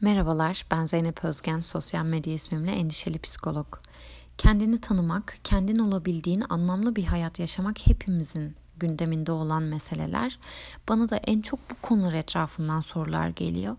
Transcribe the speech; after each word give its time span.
Merhabalar, 0.00 0.66
ben 0.70 0.86
Zeynep 0.86 1.24
Özgen, 1.24 1.60
sosyal 1.60 2.04
medya 2.04 2.34
ismimle 2.34 2.70
endişeli 2.70 3.18
psikolog. 3.18 3.66
Kendini 4.38 4.80
tanımak, 4.80 5.38
kendin 5.44 5.78
olabildiğin 5.78 6.44
anlamlı 6.48 6.96
bir 6.96 7.04
hayat 7.04 7.38
yaşamak 7.38 7.86
hepimizin 7.86 8.56
gündeminde 8.76 9.32
olan 9.32 9.62
meseleler. 9.62 10.38
Bana 10.88 11.10
da 11.10 11.16
en 11.16 11.40
çok 11.42 11.70
bu 11.70 11.74
konular 11.82 12.12
etrafından 12.12 12.80
sorular 12.80 13.28
geliyor. 13.28 13.76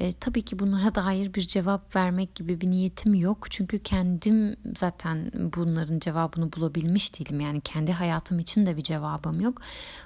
E, 0.00 0.12
tabii 0.12 0.42
ki 0.42 0.58
bunlara 0.58 0.94
dair 0.94 1.34
bir 1.34 1.42
cevap 1.42 1.96
vermek 1.96 2.34
gibi 2.34 2.60
bir 2.60 2.70
niyetim 2.70 3.14
yok. 3.14 3.46
Çünkü 3.50 3.78
kendim 3.78 4.56
zaten 4.76 5.30
bunların 5.56 5.98
cevabını 5.98 6.52
bulabilmiş 6.52 7.18
değilim. 7.18 7.40
Yani 7.40 7.60
kendi 7.60 7.92
hayatım 7.92 8.38
için 8.38 8.66
de 8.66 8.76
bir 8.76 8.82
cevabım 8.82 9.40
yok. 9.40 9.60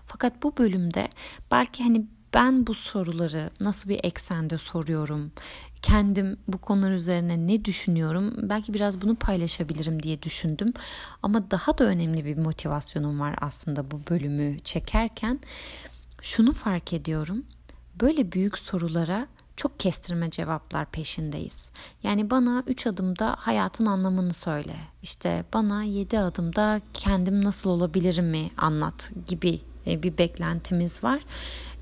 Fakat 0.06 0.42
bu 0.42 0.56
bölümde 0.56 1.08
belki 1.50 1.82
hani 1.82 2.06
ben 2.34 2.66
bu 2.66 2.74
soruları 2.74 3.50
nasıl 3.60 3.88
bir 3.88 4.00
eksende 4.02 4.58
soruyorum? 4.58 5.32
Kendim 5.82 6.36
bu 6.48 6.58
konular 6.58 6.90
üzerine 6.90 7.46
ne 7.46 7.64
düşünüyorum? 7.64 8.34
Belki 8.42 8.74
biraz 8.74 9.02
bunu 9.02 9.14
paylaşabilirim 9.14 10.02
diye 10.02 10.22
düşündüm. 10.22 10.72
Ama 11.22 11.50
daha 11.50 11.78
da 11.78 11.84
önemli 11.84 12.24
bir 12.24 12.36
motivasyonum 12.36 13.20
var 13.20 13.34
aslında 13.40 13.90
bu 13.90 14.00
bölümü 14.10 14.58
çekerken. 14.60 15.40
Şunu 16.22 16.52
fark 16.52 16.92
ediyorum. 16.92 17.44
Böyle 18.00 18.32
büyük 18.32 18.58
sorulara 18.58 19.26
çok 19.56 19.80
kestirme 19.80 20.30
cevaplar 20.30 20.86
peşindeyiz. 20.86 21.70
Yani 22.02 22.30
bana 22.30 22.64
3 22.66 22.86
adımda 22.86 23.36
hayatın 23.38 23.86
anlamını 23.86 24.32
söyle. 24.32 24.76
İşte 25.02 25.44
bana 25.54 25.82
7 25.82 26.18
adımda 26.18 26.80
kendim 26.94 27.44
nasıl 27.44 27.70
olabilirim 27.70 28.26
mi 28.26 28.50
anlat 28.56 29.10
gibi 29.26 29.60
e, 29.86 30.02
bir 30.02 30.18
beklentimiz 30.18 31.04
var. 31.04 31.20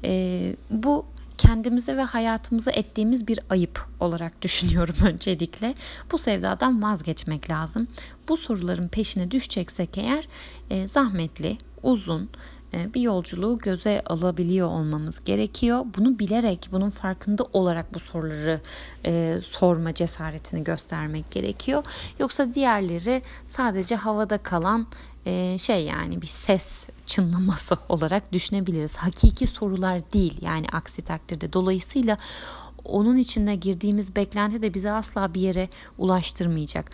E, 0.05 0.57
bu 0.71 1.07
kendimize 1.39 1.97
ve 1.97 2.03
hayatımıza 2.03 2.71
ettiğimiz 2.71 3.29
bir 3.29 3.41
ayıp 3.51 3.87
olarak 4.01 4.43
düşünüyorum 4.43 4.97
öncelikle. 5.05 5.75
Bu 6.13 6.19
sevdadan 6.19 6.83
vazgeçmek 6.83 7.51
lazım. 7.51 7.89
Bu 8.29 8.37
soruların 8.37 8.89
peşine 8.89 9.31
düşeceksek 9.31 9.99
eğer 9.99 10.29
e, 10.71 10.89
zahmetli, 10.89 11.59
uzun 11.83 12.31
bir 12.73 13.01
yolculuğu 13.01 13.59
göze 13.59 14.03
alabiliyor 14.07 14.69
olmamız 14.69 15.25
gerekiyor. 15.25 15.85
Bunu 15.97 16.19
bilerek, 16.19 16.69
bunun 16.73 16.91
farkında 16.91 17.45
olarak 17.53 17.95
bu 17.95 18.01
soruları 18.01 18.61
e, 19.07 19.39
sorma 19.43 19.95
cesaretini 19.95 20.65
göstermek 20.65 21.31
gerekiyor. 21.31 21.85
Yoksa 22.19 22.55
diğerleri 22.55 23.23
sadece 23.47 23.97
havada 23.97 24.39
kalan 24.39 24.87
e, 25.27 25.59
şey 25.59 25.85
yani 25.85 26.23
bir 26.23 26.27
ses 26.27 26.87
çınlaması 27.07 27.77
olarak 27.89 28.33
düşünebiliriz. 28.33 28.97
Hakiki 28.97 29.47
sorular 29.47 30.13
değil 30.13 30.39
yani 30.41 30.67
aksi 30.73 31.03
takdirde. 31.03 31.53
Dolayısıyla 31.53 32.17
onun 32.85 33.17
içinde 33.17 33.55
girdiğimiz 33.55 34.17
beklenti 34.17 34.63
de 34.63 34.75
bizi 34.75 34.91
asla 34.91 35.35
bir 35.35 35.41
yere 35.41 35.69
ulaştırmayacak. 35.99 36.91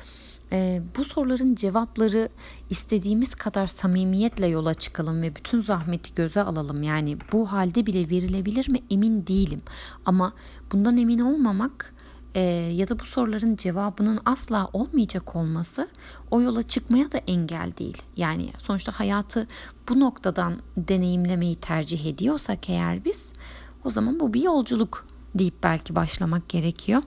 Ee, 0.52 0.82
bu 0.96 1.04
soruların 1.04 1.54
cevapları 1.54 2.28
istediğimiz 2.70 3.34
kadar 3.34 3.66
samimiyetle 3.66 4.46
yola 4.46 4.74
çıkalım 4.74 5.22
ve 5.22 5.36
bütün 5.36 5.62
zahmeti 5.62 6.14
göze 6.14 6.42
alalım. 6.42 6.82
Yani 6.82 7.18
bu 7.32 7.52
halde 7.52 7.86
bile 7.86 8.10
verilebilir 8.10 8.70
mi 8.70 8.78
emin 8.90 9.26
değilim. 9.26 9.62
Ama 10.04 10.32
bundan 10.72 10.96
emin 10.96 11.18
olmamak 11.18 11.94
e, 12.34 12.40
ya 12.72 12.88
da 12.88 12.98
bu 12.98 13.04
soruların 13.04 13.56
cevabının 13.56 14.20
asla 14.24 14.68
olmayacak 14.72 15.36
olması 15.36 15.88
o 16.30 16.40
yola 16.40 16.62
çıkmaya 16.62 17.12
da 17.12 17.18
engel 17.18 17.72
değil. 17.78 18.02
Yani 18.16 18.50
sonuçta 18.58 18.92
hayatı 18.92 19.46
bu 19.88 20.00
noktadan 20.00 20.58
deneyimlemeyi 20.76 21.56
tercih 21.56 22.06
ediyorsak 22.06 22.70
eğer 22.70 23.04
biz 23.04 23.32
o 23.84 23.90
zaman 23.90 24.20
bu 24.20 24.34
bir 24.34 24.42
yolculuk 24.42 25.06
deyip 25.34 25.62
belki 25.62 25.94
başlamak 25.94 26.48
gerekiyor. 26.48 27.02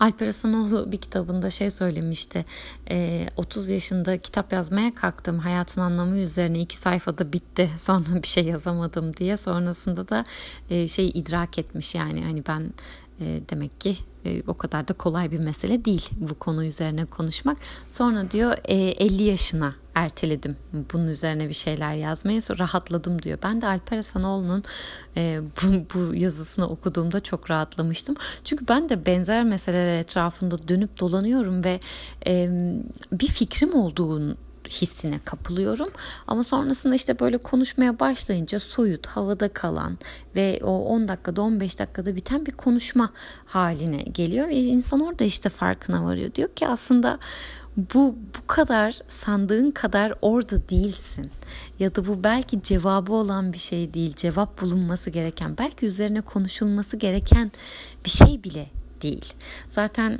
Alper 0.00 0.26
Hasanoğlu 0.26 0.92
bir 0.92 0.96
kitabında 0.96 1.50
şey 1.50 1.70
söylemişti. 1.70 2.44
E, 2.90 3.28
30 3.36 3.70
yaşında 3.70 4.18
kitap 4.18 4.52
yazmaya 4.52 4.94
kalktım. 4.94 5.38
Hayatın 5.38 5.80
anlamı 5.80 6.18
üzerine 6.18 6.60
iki 6.60 6.76
sayfada 6.76 7.32
bitti. 7.32 7.70
Sonra 7.78 8.22
bir 8.22 8.28
şey 8.28 8.44
yazamadım 8.44 9.16
diye. 9.16 9.36
Sonrasında 9.36 10.08
da 10.08 10.24
e, 10.70 10.88
şey 10.88 11.08
idrak 11.08 11.58
etmiş 11.58 11.94
yani 11.94 12.24
hani 12.24 12.42
ben 12.46 12.72
e, 13.20 13.40
demek 13.50 13.80
ki 13.80 13.96
e, 14.24 14.42
o 14.46 14.54
kadar 14.54 14.88
da 14.88 14.92
kolay 14.92 15.30
bir 15.30 15.38
mesele 15.38 15.84
değil 15.84 16.10
bu 16.16 16.38
konu 16.38 16.64
üzerine 16.64 17.04
konuşmak. 17.04 17.56
Sonra 17.88 18.30
diyor 18.30 18.56
e, 18.64 18.74
50 18.74 19.22
yaşına 19.22 19.74
erteledim 19.94 20.56
bunun 20.92 21.06
üzerine 21.06 21.48
bir 21.48 21.54
şeyler 21.54 21.94
yazmaya 21.94 22.40
sonra 22.40 22.58
rahatladım 22.58 23.22
diyor. 23.22 23.38
Ben 23.42 23.60
de 23.60 23.66
Alper 23.66 23.96
Hasanoğlu'nun 23.96 24.64
e, 25.16 25.40
bu, 25.62 25.84
bu 25.94 26.14
yazısını 26.14 26.68
okuduğumda 26.68 27.20
çok 27.20 27.50
rahatlamıştım. 27.50 28.16
Çünkü 28.44 28.68
ben 28.68 28.88
de 28.88 29.06
benzer 29.06 29.44
meseleler 29.44 29.98
etrafında 29.98 30.68
dönüp 30.68 31.00
dolanıyorum 31.00 31.64
ve 31.64 31.80
e, 32.26 32.50
bir 33.12 33.28
fikrim 33.28 33.74
olduğunu 33.74 34.36
hissine 34.70 35.20
kapılıyorum. 35.24 35.88
Ama 36.26 36.44
sonrasında 36.44 36.94
işte 36.94 37.20
böyle 37.20 37.38
konuşmaya 37.38 38.00
başlayınca 38.00 38.60
soyut, 38.60 39.06
havada 39.06 39.48
kalan 39.48 39.98
ve 40.36 40.60
o 40.62 40.70
10 40.70 41.08
dakikada 41.08 41.42
15 41.42 41.78
dakikada 41.78 42.16
biten 42.16 42.46
bir 42.46 42.52
konuşma 42.52 43.12
haline 43.46 44.02
geliyor. 44.02 44.48
Ve 44.48 44.56
insan 44.56 45.00
orada 45.00 45.24
işte 45.24 45.48
farkına 45.48 46.04
varıyor. 46.04 46.34
Diyor 46.34 46.48
ki 46.48 46.68
aslında 46.68 47.18
bu 47.76 48.16
bu 48.38 48.46
kadar 48.46 49.00
sandığın 49.08 49.70
kadar 49.70 50.14
orada 50.22 50.68
değilsin. 50.68 51.30
Ya 51.78 51.94
da 51.94 52.06
bu 52.06 52.24
belki 52.24 52.62
cevabı 52.62 53.12
olan 53.12 53.52
bir 53.52 53.58
şey 53.58 53.94
değil. 53.94 54.14
Cevap 54.16 54.60
bulunması 54.60 55.10
gereken, 55.10 55.58
belki 55.58 55.86
üzerine 55.86 56.20
konuşulması 56.20 56.96
gereken 56.96 57.52
bir 58.04 58.10
şey 58.10 58.44
bile 58.44 58.79
değil. 59.02 59.34
Zaten 59.68 60.18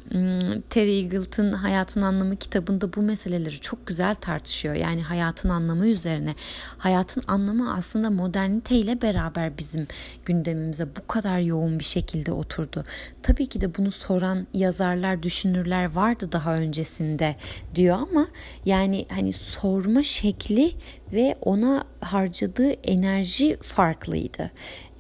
Terry 0.71 1.01
Eagleton 1.01 1.53
Hayatın 1.53 2.03
Anlamı 2.03 2.37
kitabında 2.37 2.93
bu 2.93 3.03
meseleleri 3.03 3.61
çok 3.61 3.87
güzel 3.87 4.15
tartışıyor. 4.15 4.75
Yani 4.75 5.03
hayatın 5.03 5.49
anlamı 5.49 5.87
üzerine. 5.87 6.35
Hayatın 6.79 7.23
anlamı 7.27 7.75
aslında 7.75 8.11
moderniteyle 8.11 9.03
beraber 9.03 9.59
bizim 9.59 9.87
gündemimize 10.25 10.97
bu 10.97 11.07
kadar 11.07 11.39
yoğun 11.39 11.79
bir 11.79 11.85
şekilde 11.85 12.33
oturdu. 12.33 12.85
Tabii 13.23 13.47
ki 13.47 13.61
de 13.61 13.77
bunu 13.77 13.91
soran 13.93 14.47
yazarlar, 14.55 15.23
düşünürler 15.23 15.93
vardı 15.95 16.29
daha 16.33 16.55
öncesinde 16.55 17.37
diyor 17.75 17.99
ama 18.11 18.27
yani 18.65 19.07
hani 19.09 19.33
sorma 19.33 20.03
şekli 20.03 20.73
ve 21.13 21.39
ona 21.41 21.85
harcadığı 22.01 22.71
enerji 22.71 23.59
farklıydı. 23.63 24.51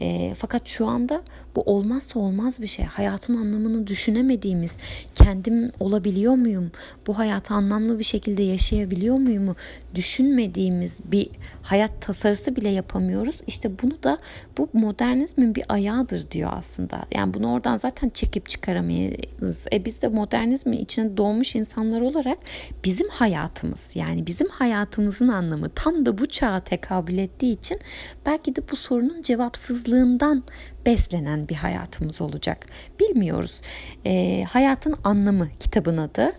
E, 0.00 0.34
fakat 0.38 0.68
şu 0.68 0.86
anda 0.86 1.22
bu 1.56 1.62
olmazsa 1.62 2.18
olmaz 2.18 2.60
bir 2.60 2.66
şey. 2.66 2.84
Hayatın 2.84 3.36
anlamını 3.36 3.86
düşünemediğimiz, 3.86 4.76
kendim 5.14 5.72
olabiliyor 5.80 6.34
muyum? 6.34 6.70
Bu 7.06 7.18
hayatı 7.18 7.54
anlamlı 7.54 7.98
bir 7.98 8.04
şekilde 8.04 8.42
yaşayabiliyor 8.42 9.16
muyum? 9.16 9.56
Düşünmediğimiz 9.94 11.00
bir 11.04 11.30
hayat 11.62 12.02
tasarısı 12.02 12.56
bile 12.56 12.68
yapamıyoruz. 12.68 13.36
İşte 13.46 13.70
bunu 13.82 14.02
da 14.02 14.18
bu 14.58 14.68
modernizmin 14.72 15.54
bir 15.54 15.64
ayağıdır 15.68 16.30
diyor 16.30 16.50
aslında. 16.52 17.06
Yani 17.14 17.34
bunu 17.34 17.52
oradan 17.52 17.76
zaten 17.76 18.08
çekip 18.08 18.48
çıkaramayız. 18.48 19.66
E 19.72 19.84
biz 19.84 20.02
de 20.02 20.08
modernizmin 20.08 20.78
içine 20.78 21.16
doğmuş 21.16 21.54
insanlar 21.54 22.00
olarak 22.00 22.38
bizim 22.84 23.08
hayatımız 23.08 23.96
yani 23.96 24.26
bizim 24.26 24.48
hayatımızın 24.48 25.28
anlamı 25.28 25.68
tam 25.68 26.06
da 26.06 26.18
bu 26.18 26.26
çağa 26.26 26.60
tekabül 26.60 27.18
ettiği 27.18 27.58
için 27.58 27.78
belki 28.26 28.56
de 28.56 28.60
bu 28.72 28.76
sorunun 28.76 29.22
cevapsızlığından 29.22 30.44
beslenen 30.86 31.48
bir 31.48 31.54
hayatımız 31.54 32.20
olacak. 32.20 32.66
Bilmiyoruz. 33.00 33.60
E, 34.06 34.44
Hayatın 34.48 34.94
Anlamı 35.04 35.48
kitabın 35.60 35.96
adı. 35.96 36.32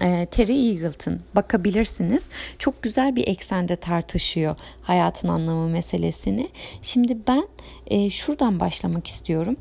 E, 0.00 0.26
Terry 0.26 0.68
Eagleton 0.70 1.20
bakabilirsiniz. 1.34 2.28
Çok 2.58 2.82
güzel 2.82 3.16
bir 3.16 3.28
eksende 3.28 3.76
tartışıyor 3.76 4.56
hayatın 4.82 5.28
anlamı 5.28 5.68
meselesini. 5.68 6.48
Şimdi 6.82 7.18
ben 7.28 7.48
e, 7.86 8.10
şuradan 8.10 8.60
başlamak 8.60 9.06
istiyorum. 9.06 9.56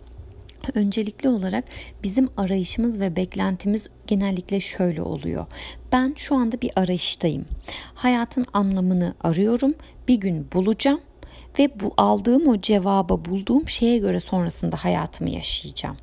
Öncelikli 0.73 1.29
olarak 1.29 1.65
bizim 2.03 2.29
arayışımız 2.37 2.99
ve 2.99 3.15
beklentimiz 3.15 3.89
genellikle 4.07 4.59
şöyle 4.59 5.01
oluyor. 5.01 5.45
Ben 5.91 6.13
şu 6.17 6.35
anda 6.35 6.61
bir 6.61 6.71
arayıştayım. 6.75 7.45
Hayatın 7.95 8.45
anlamını 8.53 9.15
arıyorum. 9.21 9.73
Bir 10.07 10.15
gün 10.15 10.47
bulacağım 10.53 10.99
ve 11.59 11.79
bu 11.79 11.93
aldığım 11.97 12.47
o 12.47 12.61
cevaba 12.61 13.25
bulduğum 13.25 13.69
şeye 13.69 13.97
göre 13.97 14.19
sonrasında 14.19 14.75
hayatımı 14.75 15.29
yaşayacağım. 15.29 15.97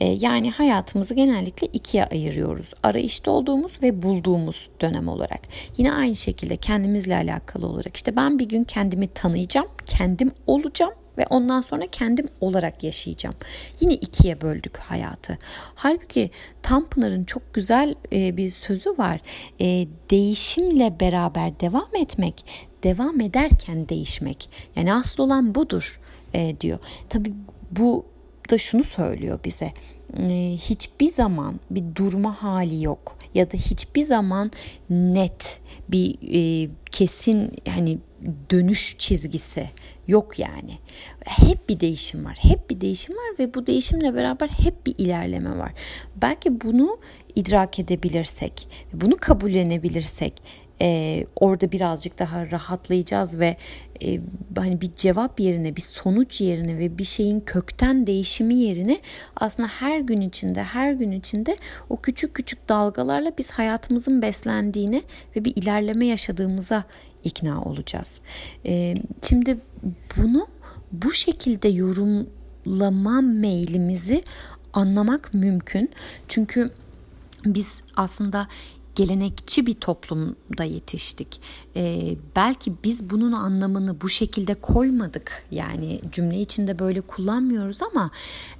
E, 0.00 0.06
yani 0.06 0.50
hayatımızı 0.50 1.14
genellikle 1.14 1.66
ikiye 1.66 2.04
ayırıyoruz. 2.04 2.70
Arayışta 2.82 3.30
olduğumuz 3.30 3.82
ve 3.82 4.02
bulduğumuz 4.02 4.70
dönem 4.80 5.08
olarak. 5.08 5.40
Yine 5.76 5.92
aynı 5.92 6.16
şekilde 6.16 6.56
kendimizle 6.56 7.16
alakalı 7.16 7.66
olarak 7.66 7.96
işte 7.96 8.16
ben 8.16 8.38
bir 8.38 8.48
gün 8.48 8.64
kendimi 8.64 9.08
tanıyacağım, 9.08 9.68
kendim 9.86 10.32
olacağım 10.46 10.94
ve 11.18 11.26
ondan 11.30 11.60
sonra 11.60 11.86
kendim 11.86 12.28
olarak 12.40 12.84
yaşayacağım. 12.84 13.36
Yine 13.80 13.94
ikiye 13.94 14.40
böldük 14.40 14.76
hayatı. 14.76 15.38
Halbuki 15.74 16.30
Tanpınar'ın 16.62 17.24
çok 17.24 17.54
güzel 17.54 17.94
e, 18.12 18.36
bir 18.36 18.50
sözü 18.50 18.90
var. 18.90 19.20
E, 19.60 19.66
değişimle 20.10 21.00
beraber 21.00 21.60
devam 21.60 21.96
etmek, 21.96 22.44
devam 22.84 23.20
ederken 23.20 23.88
değişmek. 23.88 24.50
Yani 24.76 24.94
asıl 24.94 25.22
olan 25.22 25.54
budur 25.54 26.00
e, 26.34 26.60
diyor. 26.60 26.78
Tabii 27.08 27.32
bu 27.70 28.06
da 28.50 28.58
şunu 28.58 28.84
söylüyor 28.84 29.38
bize. 29.44 29.72
e, 30.18 30.56
hiçbir 30.56 31.08
zaman 31.08 31.60
bir 31.70 31.84
durma 31.94 32.42
hali 32.42 32.82
yok 32.84 33.18
ya 33.34 33.52
da 33.52 33.56
hiçbir 33.56 34.02
zaman 34.02 34.50
net 34.90 35.60
bir 35.88 36.18
e, 36.22 36.70
kesin 36.90 37.52
hani 37.68 37.98
dönüş 38.50 38.98
çizgisi 38.98 39.70
yok 40.06 40.38
yani. 40.38 40.78
Hep 41.24 41.68
bir 41.68 41.80
değişim 41.80 42.24
var. 42.24 42.38
Hep 42.40 42.70
bir 42.70 42.80
değişim 42.80 43.14
var 43.14 43.38
ve 43.38 43.54
bu 43.54 43.66
değişimle 43.66 44.14
beraber 44.14 44.48
hep 44.48 44.86
bir 44.86 44.94
ilerleme 44.98 45.58
var. 45.58 45.72
Belki 46.16 46.60
bunu 46.60 46.98
idrak 47.34 47.78
edebilirsek, 47.78 48.68
bunu 48.92 49.16
kabullenebilirsek 49.16 50.42
e, 50.82 51.26
orada 51.36 51.72
birazcık 51.72 52.18
daha 52.18 52.50
rahatlayacağız 52.50 53.38
ve 53.38 53.56
e, 54.02 54.20
hani 54.56 54.80
bir 54.80 54.90
cevap 54.96 55.40
yerine 55.40 55.76
bir 55.76 55.80
sonuç 55.80 56.40
yerine 56.40 56.78
ve 56.78 56.98
bir 56.98 57.04
şeyin 57.04 57.40
kökten 57.40 58.06
değişimi 58.06 58.54
yerine 58.54 59.00
aslında 59.36 59.68
her 59.68 60.00
gün 60.00 60.20
içinde 60.20 60.62
her 60.62 60.92
gün 60.92 61.12
içinde 61.12 61.56
o 61.90 62.00
küçük 62.00 62.34
küçük 62.34 62.68
dalgalarla 62.68 63.32
biz 63.38 63.50
hayatımızın 63.50 64.22
beslendiğini 64.22 65.02
ve 65.36 65.44
bir 65.44 65.56
ilerleme 65.56 66.06
yaşadığımıza 66.06 66.84
ikna 67.24 67.62
olacağız. 67.62 68.20
E, 68.66 68.94
şimdi 69.22 69.58
bunu 70.16 70.46
bu 70.92 71.12
şekilde 71.12 71.68
yorumlama 71.68 73.20
meylimizi 73.20 74.22
anlamak 74.72 75.34
mümkün. 75.34 75.90
Çünkü 76.28 76.70
biz 77.44 77.82
aslında 77.96 78.48
gelenekçi 78.94 79.66
bir 79.66 79.74
toplumda 79.74 80.64
yetiştik. 80.64 81.40
Ee, 81.76 82.16
belki 82.36 82.72
biz 82.84 83.10
bunun 83.10 83.32
anlamını 83.32 84.00
bu 84.00 84.08
şekilde 84.08 84.54
koymadık. 84.54 85.44
Yani 85.50 86.00
cümle 86.12 86.40
içinde 86.40 86.78
böyle 86.78 87.00
kullanmıyoruz 87.00 87.82
ama 87.82 88.10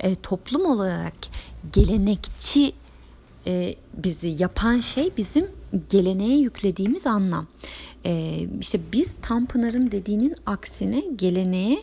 e, 0.01 0.15
toplum 0.15 0.67
olarak 0.67 1.15
gelenekçi 1.73 2.73
e, 3.47 3.75
bizi 3.95 4.29
yapan 4.29 4.81
şey 4.81 5.13
bizim 5.17 5.47
geleneğe 5.89 6.39
yüklediğimiz 6.39 7.07
anlam. 7.07 7.47
E, 8.05 8.41
işte 8.61 8.81
biz 8.93 9.15
Tanpınar'ın 9.23 9.91
dediğinin 9.91 10.35
aksine 10.47 11.03
geleneğe 11.17 11.83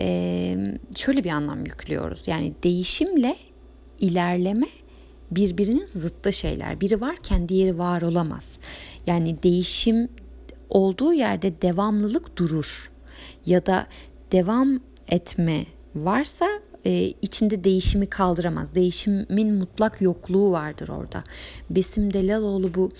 e, 0.00 0.56
şöyle 0.96 1.24
bir 1.24 1.30
anlam 1.30 1.64
yüklüyoruz. 1.64 2.28
Yani 2.28 2.52
değişimle 2.62 3.36
ilerleme 4.00 4.66
birbirinin 5.30 5.86
zıttı 5.86 6.32
şeyler. 6.32 6.80
Biri 6.80 7.00
varken 7.00 7.48
diğeri 7.48 7.78
var 7.78 8.02
olamaz. 8.02 8.48
Yani 9.06 9.42
değişim 9.42 10.08
olduğu 10.70 11.12
yerde 11.12 11.62
devamlılık 11.62 12.38
durur. 12.38 12.90
Ya 13.46 13.66
da 13.66 13.86
devam 14.32 14.80
etme 15.08 15.66
varsa 15.94 16.46
e, 16.86 17.14
içinde 17.22 17.64
değişimi 17.64 18.06
kaldıramaz. 18.06 18.74
Değişimin 18.74 19.54
mutlak 19.54 20.00
yokluğu 20.00 20.52
vardır 20.52 20.88
orada. 20.88 21.24
Besim 21.70 22.12
Delaloğlu 22.12 22.74
bu 22.74 22.90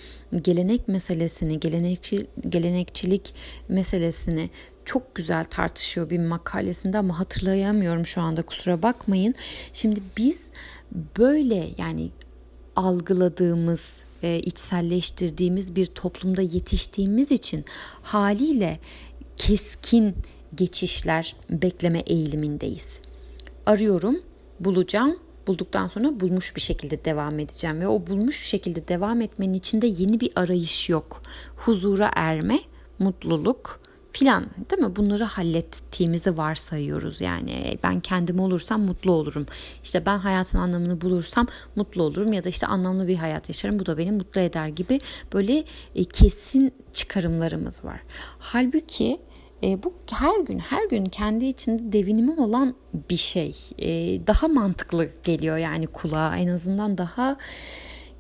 gelenek 0.43 0.89
meselesini, 0.89 1.61
gelenekçi, 1.61 2.27
gelenekçilik 2.49 3.35
meselesini 3.69 4.51
çok 4.85 5.15
güzel 5.15 5.45
tartışıyor 5.45 6.11
bir 6.11 6.19
makalesinde 6.19 6.99
ama 6.99 7.19
hatırlayamıyorum 7.19 8.07
şu 8.07 8.21
anda 8.21 8.43
kusura 8.43 8.83
bakmayın. 8.83 9.35
Şimdi 9.73 10.01
biz 10.17 10.51
böyle 11.19 11.70
yani 11.79 12.11
algıladığımız, 12.76 14.02
e, 14.23 14.38
içselleştirdiğimiz 14.38 15.76
bir 15.76 15.87
toplumda 15.87 16.43
yetiştiğimiz 16.43 17.32
için 17.32 17.64
haliyle 18.02 18.79
keskin 19.37 20.14
geçişler 20.55 21.37
bekleme 21.50 21.99
eğilimindeyiz. 21.99 23.00
Arıyorum, 23.67 24.20
bulacağım, 24.61 25.19
bulduktan 25.46 25.88
sonra 25.88 26.20
bulmuş 26.20 26.56
bir 26.56 26.61
şekilde 26.61 27.05
devam 27.05 27.38
edeceğim 27.38 27.81
ve 27.81 27.88
o 27.88 28.06
bulmuş 28.06 28.46
şekilde 28.46 28.88
devam 28.88 29.20
etmenin 29.20 29.55
içinde 29.55 29.87
yeni 29.87 30.20
bir 30.20 30.32
arayış 30.37 30.88
yok. 30.88 31.23
Huzura 31.56 32.11
erme, 32.14 32.61
mutluluk, 32.99 33.81
filan 34.12 34.46
değil 34.70 34.82
mi? 34.82 34.96
Bunları 34.96 35.25
hallettiğimizi 35.25 36.37
varsayıyoruz 36.37 37.20
yani. 37.20 37.78
Ben 37.82 38.00
kendim 38.00 38.40
olursam 38.40 38.81
mutlu 38.81 39.12
olurum. 39.12 39.46
İşte 39.84 40.06
ben 40.06 40.19
hayatın 40.19 40.58
anlamını 40.58 41.00
bulursam 41.00 41.46
mutlu 41.76 42.02
olurum 42.02 42.32
ya 42.32 42.44
da 42.44 42.49
işte 42.49 42.66
anlamlı 42.66 43.08
bir 43.08 43.16
hayat 43.16 43.49
yaşarım. 43.49 43.78
Bu 43.78 43.87
da 43.87 43.99
beni 43.99 44.12
mutlu 44.12 44.40
eder 44.40 44.69
gibi 44.69 45.00
böyle 45.32 45.64
e, 45.94 46.05
kesin 46.05 46.72
çıkarımlarımız 46.93 47.84
var. 47.84 48.00
Halbuki 48.38 49.20
e, 49.62 49.82
bu 49.82 49.94
her 50.10 50.40
gün 50.40 50.58
her 50.58 50.88
gün 50.88 51.05
kendi 51.05 51.44
içinde 51.44 51.93
devinimi 51.93 52.40
olan 52.40 52.75
bir 53.10 53.16
şey. 53.16 53.56
E, 53.78 53.87
daha 54.26 54.49
mantıklı 54.49 55.08
geliyor 55.25 55.56
yani 55.56 55.87
kulağa 55.87 56.37
en 56.37 56.49
azından 56.49 56.99
daha 56.99 57.37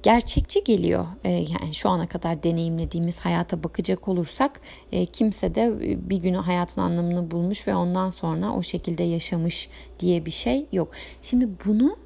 gerçekçi 0.02 0.64
geliyor. 0.64 1.06
E, 1.24 1.30
yani 1.30 1.74
şu 1.74 1.88
ana 1.88 2.06
kadar 2.06 2.42
deneyimlediğimiz 2.42 3.20
hayata 3.20 3.64
bakacak 3.64 4.08
olursak 4.08 4.60
e, 4.92 5.06
kimse 5.06 5.54
de 5.54 5.78
bir 6.10 6.16
günü 6.16 6.36
hayatın 6.36 6.80
anlamını 6.80 7.30
bulmuş 7.30 7.68
ve 7.68 7.74
ondan 7.74 8.10
sonra 8.10 8.52
o 8.52 8.62
şekilde 8.62 9.02
yaşamış 9.02 9.68
diye 10.00 10.26
bir 10.26 10.30
şey 10.30 10.66
yok. 10.72 10.90
Şimdi 11.22 11.48
bunu 11.66 11.96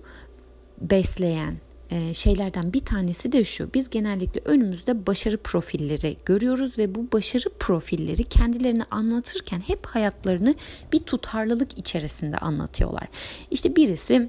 besleyen 0.80 1.54
e, 1.90 2.14
şeylerden 2.14 2.72
bir 2.72 2.80
tanesi 2.80 3.32
de 3.32 3.44
şu. 3.44 3.74
Biz 3.74 3.90
genellikle 3.90 4.40
önümüzde 4.44 5.06
başarı 5.06 5.38
profilleri 5.38 6.16
görüyoruz 6.24 6.78
ve 6.78 6.94
bu 6.94 7.12
başarı 7.12 7.48
profilleri 7.60 8.24
kendilerini 8.24 8.84
anlatırken 8.90 9.60
hep 9.60 9.86
hayatlarını 9.86 10.54
bir 10.92 10.98
tutarlılık 10.98 11.78
içerisinde 11.78 12.38
anlatıyorlar. 12.38 13.08
İşte 13.50 13.76
birisi 13.76 14.28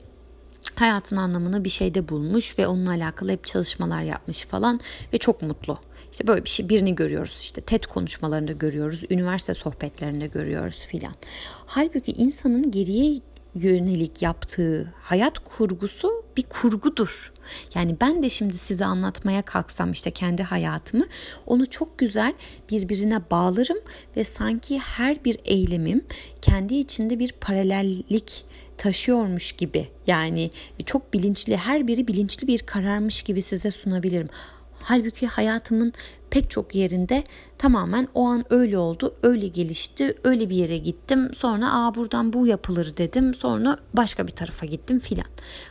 hayatın 0.76 1.18
anlamını 1.18 1.64
bir 1.64 1.70
şeyde 1.70 2.10
bulmuş 2.10 2.60
ve 2.60 2.68
onunla 2.68 2.92
alakalı 2.92 3.32
hep 3.32 3.46
çalışmalar 3.46 4.02
yapmış 4.02 4.46
falan 4.46 4.80
ve 5.14 5.18
çok 5.18 5.42
mutlu. 5.42 5.80
İşte 6.12 6.28
böyle 6.28 6.44
bir 6.44 6.50
şey 6.50 6.70
birini 6.70 6.96
görüyoruz 6.96 7.38
işte 7.42 7.62
TED 7.62 7.84
konuşmalarında 7.84 8.52
görüyoruz, 8.52 9.04
üniversite 9.10 9.54
sohbetlerinde 9.54 10.28
görüyoruz 10.28 10.80
filan. 10.80 11.14
Halbuki 11.66 12.12
insanın 12.12 12.72
geriye 12.72 13.22
yönelik 13.56 14.22
yaptığı 14.22 14.94
hayat 15.02 15.40
kurgusu 15.40 16.24
bir 16.38 16.44
kurgudur. 16.44 17.34
Yani 17.76 17.96
ben 18.02 18.24
de 18.24 18.30
şimdi 18.30 18.58
size 18.58 18.86
anlatmaya 18.86 19.42
kalksam 19.42 19.92
işte 19.92 20.12
kendi 20.12 20.44
hayatımı 20.44 21.06
onu 21.46 21.70
çok 21.70 21.98
güzel 21.98 22.34
birbirine 22.72 23.22
bağlarım 23.32 23.78
ve 24.18 24.24
sanki 24.24 24.80
her 24.80 25.26
bir 25.26 25.40
eylemim 25.46 26.06
kendi 26.42 26.76
içinde 26.76 27.20
bir 27.20 27.32
paralellik 27.32 28.46
taşıyormuş 28.78 29.52
gibi 29.52 29.88
yani 30.08 30.52
çok 30.86 31.14
bilinçli 31.14 31.58
her 31.58 31.88
biri 31.88 32.08
bilinçli 32.08 32.48
bir 32.48 32.60
kararmış 32.60 33.22
gibi 33.22 33.42
size 33.42 33.72
sunabilirim. 33.72 34.28
Halbuki 34.84 35.28
hayatımın 35.28 35.94
pek 36.30 36.50
çok 36.50 36.76
yerinde 36.76 37.24
tamamen 37.58 38.08
o 38.14 38.26
an 38.26 38.46
öyle 38.50 38.78
oldu, 38.78 39.16
öyle 39.24 39.48
gelişti, 39.48 40.16
öyle 40.24 40.50
bir 40.50 40.56
yere 40.56 40.78
gittim. 40.78 41.32
Sonra 41.36 41.74
aa 41.74 41.96
buradan 41.96 42.34
bu 42.34 42.48
yapılır 42.48 42.98
dedim. 42.98 43.34
Sonra 43.34 43.78
başka 43.94 44.28
bir 44.28 44.32
tarafa 44.32 44.66
gittim 44.66 45.00
filan. 45.00 45.26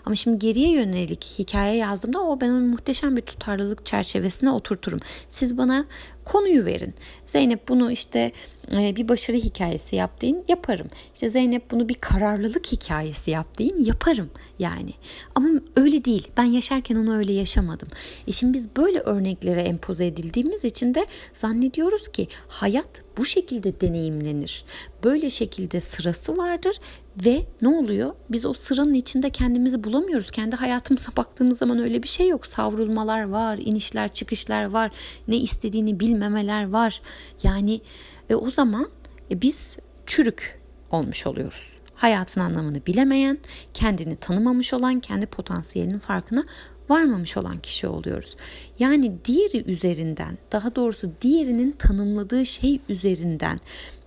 Ama 0.05 0.15
şimdi 0.15 0.39
geriye 0.39 0.73
yönelik 0.73 1.35
hikaye 1.39 1.77
yazdığımda 1.77 2.23
o 2.23 2.41
ben 2.41 2.49
onu 2.51 2.67
muhteşem 2.67 3.17
bir 3.17 3.23
tutarlılık 3.23 3.87
çerçevesine 3.87 4.51
oturturum. 4.51 4.99
Siz 5.29 5.59
bana 5.59 5.85
konuyu 6.25 6.65
verin. 6.65 6.95
Zeynep 7.25 7.69
bunu 7.69 7.93
işte 7.93 8.33
bir 8.71 9.09
başarı 9.09 9.37
hikayesi 9.37 9.97
yap 9.97 10.21
deyin 10.21 10.45
yaparım. 10.49 10.87
İşte 11.15 11.29
Zeynep 11.29 11.71
bunu 11.71 11.89
bir 11.89 11.95
kararlılık 11.95 12.67
hikayesi 12.67 13.31
yap 13.31 13.59
deyin 13.59 13.85
yaparım 13.85 14.31
yani. 14.59 14.93
Ama 15.35 15.49
öyle 15.77 16.05
değil. 16.05 16.29
Ben 16.37 16.45
yaşarken 16.45 16.97
onu 16.97 17.17
öyle 17.17 17.33
yaşamadım. 17.33 17.89
E 18.27 18.33
şimdi 18.33 18.55
biz 18.55 18.77
böyle 18.77 19.01
örneklere 19.01 19.63
empoze 19.63 20.07
edildiğimiz 20.07 20.65
için 20.65 20.95
de 20.95 21.07
zannediyoruz 21.35 22.09
ki 22.09 22.29
hayat 22.49 23.03
bu 23.19 23.25
şekilde 23.25 23.81
deneyimlenir. 23.81 24.65
Böyle 25.05 25.31
şekilde 25.31 25.81
sırası 25.81 26.37
vardır 26.37 26.81
ve 27.25 27.43
ne 27.63 27.69
oluyor? 27.69 28.15
Biz 28.31 28.47
o 28.47 28.53
sıranın 28.55 28.95
içinde 28.95 29.31
kendimizi 29.31 29.85
bulamıyoruz. 29.85 30.31
Kendi 30.31 30.57
hayatımıza 30.57 31.17
baktığımız 31.17 31.59
zaman 31.59 31.79
öyle 31.79 32.03
bir 32.03 32.09
şey 32.09 32.29
yok. 32.29 32.47
Savrulmalar 32.47 33.29
var, 33.29 33.59
inişler, 33.59 34.09
çıkışlar 34.09 34.65
var. 34.65 34.91
Ne 35.29 35.37
istediğini 35.37 36.01
bilmemeler 36.01 36.69
var. 36.69 37.03
Yani 37.43 37.81
e, 38.31 38.35
o 38.35 38.51
zaman 38.51 38.89
e, 39.31 39.43
biz 39.43 39.77
çürük 40.07 40.61
olmuş 40.91 41.27
oluyoruz. 41.27 41.69
Hayatın 41.95 42.41
anlamını 42.41 42.87
bilemeyen, 42.87 43.39
kendini 43.75 44.17
tanımamış 44.17 44.75
olan, 44.75 45.01
kendi 45.01 45.27
potansiyelinin 45.27 45.99
farkına 45.99 46.45
varmamış 46.89 47.37
olan 47.37 47.59
kişi 47.59 47.87
oluyoruz. 47.87 48.37
Yani 48.79 49.25
diğeri 49.25 49.71
üzerinden, 49.71 50.39
daha 50.53 50.77
doğrusu 50.77 51.13
diğerinin 51.23 51.73
tanımladığı 51.73 52.47
şey 52.47 52.81
üzerinden 52.89 53.61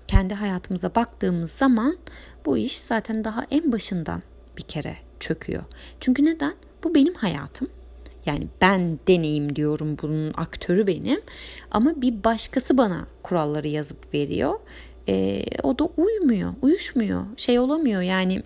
kendi 0.08 0.34
hayatımıza 0.34 0.96
baktığımız 0.96 1.52
zaman 1.52 1.98
bu 2.46 2.58
iş 2.58 2.80
zaten 2.80 3.24
daha 3.24 3.46
en 3.52 3.72
başından 3.72 4.22
bir 4.58 4.64
kere 4.64 4.98
çöküyor. 5.20 5.64
Çünkü 6.00 6.26
neden? 6.26 6.54
Bu 6.84 6.96
benim 6.96 7.14
hayatım. 7.14 7.68
Yani 8.26 8.48
ben 8.62 9.00
deneyim 9.08 9.56
diyorum 9.56 9.98
bunun 10.02 10.34
aktörü 10.38 10.88
benim. 10.88 11.22
Ama 11.72 12.02
bir 12.02 12.24
başkası 12.24 12.78
bana 12.78 13.08
kuralları 13.24 13.68
yazıp 13.68 14.14
veriyor. 14.14 14.60
Ee, 15.10 15.44
o 15.64 15.80
da 15.80 15.84
uymuyor, 15.98 16.54
uyuşmuyor, 16.62 17.26
şey 17.38 17.60
olamıyor 17.60 18.02
yani 18.02 18.44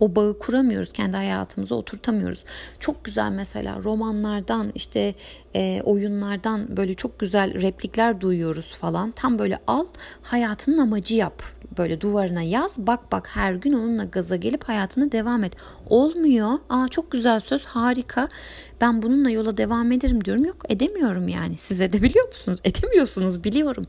o 0.00 0.16
bağı 0.16 0.38
kuramıyoruz 0.38 0.92
kendi 0.92 1.16
hayatımıza 1.16 1.74
oturtamıyoruz. 1.74 2.44
Çok 2.80 3.04
güzel 3.04 3.30
mesela 3.30 3.82
romanlardan 3.84 4.72
işte 4.74 5.14
e, 5.54 5.82
oyunlardan 5.84 6.76
böyle 6.76 6.94
çok 6.94 7.18
güzel 7.18 7.62
replikler 7.62 8.20
duyuyoruz 8.20 8.74
falan. 8.74 9.10
Tam 9.10 9.38
böyle 9.38 9.58
al 9.66 9.86
hayatının 10.22 10.78
amacı 10.78 11.16
yap. 11.16 11.42
Böyle 11.78 12.00
duvarına 12.00 12.42
yaz 12.42 12.78
bak 12.78 13.12
bak 13.12 13.28
her 13.34 13.54
gün 13.54 13.72
onunla 13.72 14.04
gaza 14.04 14.36
gelip 14.36 14.64
hayatını 14.64 15.12
devam 15.12 15.44
et. 15.44 15.52
Olmuyor. 15.86 16.50
Aa 16.68 16.88
çok 16.88 17.10
güzel 17.10 17.40
söz 17.40 17.64
harika. 17.64 18.28
Ben 18.80 19.02
bununla 19.02 19.30
yola 19.30 19.56
devam 19.56 19.92
ederim 19.92 20.24
diyorum. 20.24 20.44
Yok 20.44 20.62
edemiyorum 20.68 21.28
yani. 21.28 21.58
Siz 21.58 21.80
edebiliyor 21.80 22.28
musunuz? 22.28 22.58
Edemiyorsunuz 22.64 23.44
biliyorum. 23.44 23.84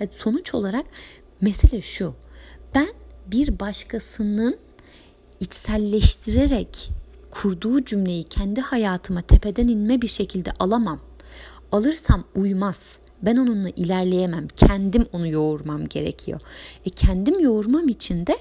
Yani 0.00 0.10
sonuç 0.16 0.54
olarak 0.54 0.86
mesele 1.40 1.82
şu. 1.82 2.14
Ben 2.74 2.88
bir 3.26 3.60
başkasının 3.60 4.58
içselleştirerek 5.40 6.90
kurduğu 7.30 7.84
cümleyi 7.84 8.24
kendi 8.24 8.60
hayatıma 8.60 9.22
tepeden 9.22 9.68
inme 9.68 10.02
bir 10.02 10.08
şekilde 10.08 10.52
alamam. 10.58 11.00
Alırsam 11.72 12.24
uymaz. 12.34 12.98
Ben 13.22 13.36
onunla 13.36 13.68
ilerleyemem. 13.68 14.48
Kendim 14.48 15.06
onu 15.12 15.28
yoğurmam 15.28 15.88
gerekiyor. 15.88 16.40
E 16.84 16.90
kendim 16.90 17.40
yoğurmam 17.40 17.88
için 17.88 18.26
de 18.26 18.36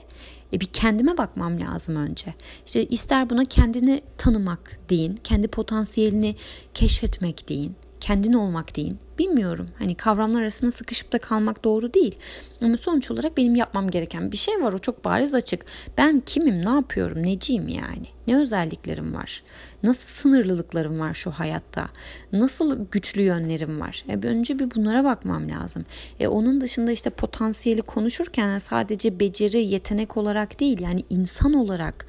e 0.53 0.59
bir 0.59 0.65
kendime 0.65 1.17
bakmam 1.17 1.59
lazım 1.59 1.95
önce. 1.95 2.33
İşte 2.65 2.85
ister 2.85 3.29
buna 3.29 3.45
kendini 3.45 4.01
tanımak 4.17 4.79
deyin, 4.89 5.19
kendi 5.23 5.47
potansiyelini 5.47 6.35
keşfetmek 6.73 7.49
deyin, 7.49 7.75
kendin 8.05 8.33
olmak 8.33 8.75
deyin. 8.75 8.99
Bilmiyorum. 9.19 9.67
Hani 9.79 9.95
kavramlar 9.95 10.41
arasında 10.41 10.71
sıkışıp 10.71 11.11
da 11.11 11.17
kalmak 11.17 11.63
doğru 11.63 11.93
değil. 11.93 12.15
Ama 12.61 12.77
sonuç 12.77 13.11
olarak 13.11 13.37
benim 13.37 13.55
yapmam 13.55 13.89
gereken 13.89 14.31
bir 14.31 14.37
şey 14.37 14.61
var. 14.61 14.73
O 14.73 14.77
çok 14.77 15.05
bariz 15.05 15.33
açık. 15.33 15.65
Ben 15.97 16.19
kimim, 16.25 16.65
ne 16.65 16.69
yapıyorum, 16.69 17.23
neciyim 17.23 17.67
yani? 17.67 18.05
Ne 18.27 18.37
özelliklerim 18.37 19.13
var? 19.13 19.43
Nasıl 19.83 20.03
sınırlılıklarım 20.03 20.99
var 20.99 21.13
şu 21.13 21.31
hayatta? 21.31 21.89
Nasıl 22.31 22.85
güçlü 22.91 23.21
yönlerim 23.21 23.81
var? 23.81 24.05
E 24.09 24.27
önce 24.27 24.59
bir 24.59 24.75
bunlara 24.75 25.03
bakmam 25.03 25.49
lazım. 25.49 25.85
E 26.19 26.27
onun 26.27 26.61
dışında 26.61 26.91
işte 26.91 27.09
potansiyeli 27.09 27.81
konuşurken 27.81 28.57
sadece 28.57 29.19
beceri, 29.19 29.61
yetenek 29.61 30.17
olarak 30.17 30.59
değil 30.59 30.79
yani 30.79 31.03
insan 31.09 31.53
olarak, 31.53 32.05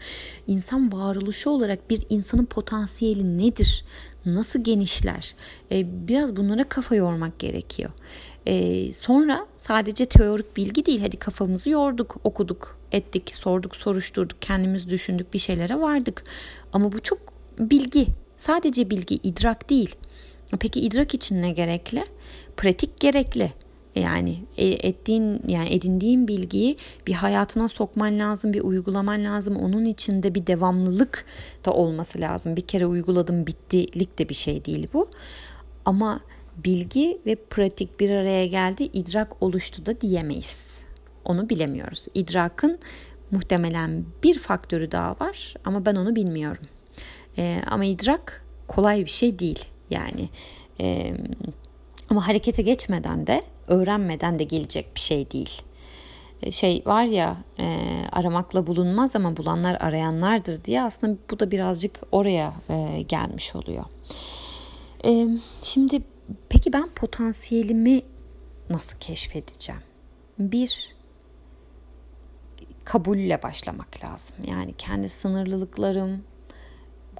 insan 0.46 0.92
varoluşu 0.92 1.50
olarak 1.50 1.90
bir 1.90 2.06
insanın 2.08 2.44
potansiyeli 2.44 3.38
nedir? 3.38 3.84
Nasıl 4.26 4.64
genişler? 4.64 5.34
E, 5.72 6.08
biraz 6.08 6.36
bunlara 6.36 6.68
kafa 6.68 6.94
yormak 6.94 7.38
gerekiyor. 7.38 7.90
E, 8.46 8.92
sonra 8.92 9.46
sadece 9.56 10.06
teorik 10.06 10.56
bilgi 10.56 10.86
değil. 10.86 11.00
Hadi 11.00 11.16
kafamızı 11.16 11.70
yorduk, 11.70 12.16
okuduk, 12.24 12.78
ettik, 12.92 13.32
sorduk, 13.34 13.76
soruşturduk, 13.76 14.42
kendimiz 14.42 14.90
düşündük, 14.90 15.34
bir 15.34 15.38
şeylere 15.38 15.80
vardık. 15.80 16.24
Ama 16.72 16.92
bu 16.92 17.00
çok 17.00 17.18
bilgi. 17.58 18.06
Sadece 18.36 18.90
bilgi, 18.90 19.14
idrak 19.14 19.70
değil. 19.70 19.94
Peki 20.60 20.80
idrak 20.80 21.14
için 21.14 21.42
ne 21.42 21.50
gerekli? 21.50 22.04
Pratik 22.56 23.00
gerekli. 23.00 23.52
Yani 23.96 24.38
e, 24.56 24.66
ettiğin 24.66 25.42
yani 25.48 25.74
edindiğin 25.74 26.28
bilgiyi 26.28 26.76
bir 27.06 27.12
hayatına 27.12 27.68
sokman 27.68 28.18
lazım, 28.18 28.52
bir 28.52 28.60
uygulaman 28.60 29.24
lazım. 29.24 29.56
Onun 29.56 29.84
içinde 29.84 30.34
bir 30.34 30.46
devamlılık 30.46 31.24
da 31.64 31.72
olması 31.72 32.20
lazım. 32.20 32.56
Bir 32.56 32.60
kere 32.60 32.86
uyguladım 32.86 33.46
bittilik 33.46 34.18
de 34.18 34.28
bir 34.28 34.34
şey 34.34 34.64
değil 34.64 34.88
bu. 34.92 35.08
Ama 35.84 36.20
bilgi 36.64 37.18
ve 37.26 37.34
pratik 37.34 38.00
bir 38.00 38.10
araya 38.10 38.46
geldi, 38.46 38.84
idrak 38.92 39.42
oluştu 39.42 39.86
da 39.86 40.00
diyemeyiz. 40.00 40.70
Onu 41.24 41.48
bilemiyoruz. 41.48 42.06
İdrakın 42.14 42.78
muhtemelen 43.30 44.04
bir 44.22 44.38
faktörü 44.38 44.90
daha 44.90 45.10
var 45.20 45.54
ama 45.64 45.86
ben 45.86 45.96
onu 45.96 46.16
bilmiyorum. 46.16 46.62
Ee, 47.38 47.62
ama 47.66 47.84
idrak 47.84 48.44
kolay 48.68 49.04
bir 49.04 49.10
şey 49.10 49.38
değil. 49.38 49.64
Yani 49.90 50.28
e, 50.80 51.14
ama 52.10 52.28
harekete 52.28 52.62
geçmeden 52.62 53.26
de 53.26 53.42
öğrenmeden 53.68 54.38
de 54.38 54.44
gelecek 54.44 54.94
bir 54.94 55.00
şey 55.00 55.30
değil. 55.30 55.62
E, 56.42 56.50
şey 56.50 56.82
var 56.86 57.04
ya 57.04 57.36
e, 57.58 57.66
aramakla 58.12 58.66
bulunmaz 58.66 59.16
ama 59.16 59.36
bulanlar 59.36 59.76
arayanlardır 59.80 60.64
diye 60.64 60.82
aslında 60.82 61.18
bu 61.30 61.40
da 61.40 61.50
birazcık 61.50 62.00
oraya 62.12 62.54
e, 62.68 63.02
gelmiş 63.02 63.56
oluyor. 63.56 63.84
E, 65.04 65.28
şimdi 65.62 66.02
peki 66.48 66.72
ben 66.72 66.88
potansiyelimi 66.88 68.02
nasıl 68.70 68.98
keşfedeceğim? 68.98 69.80
Bir 70.38 70.96
kabulle 72.84 73.42
başlamak 73.42 74.04
lazım. 74.04 74.36
Yani 74.48 74.74
kendi 74.78 75.08
sınırlılıklarım 75.08 76.24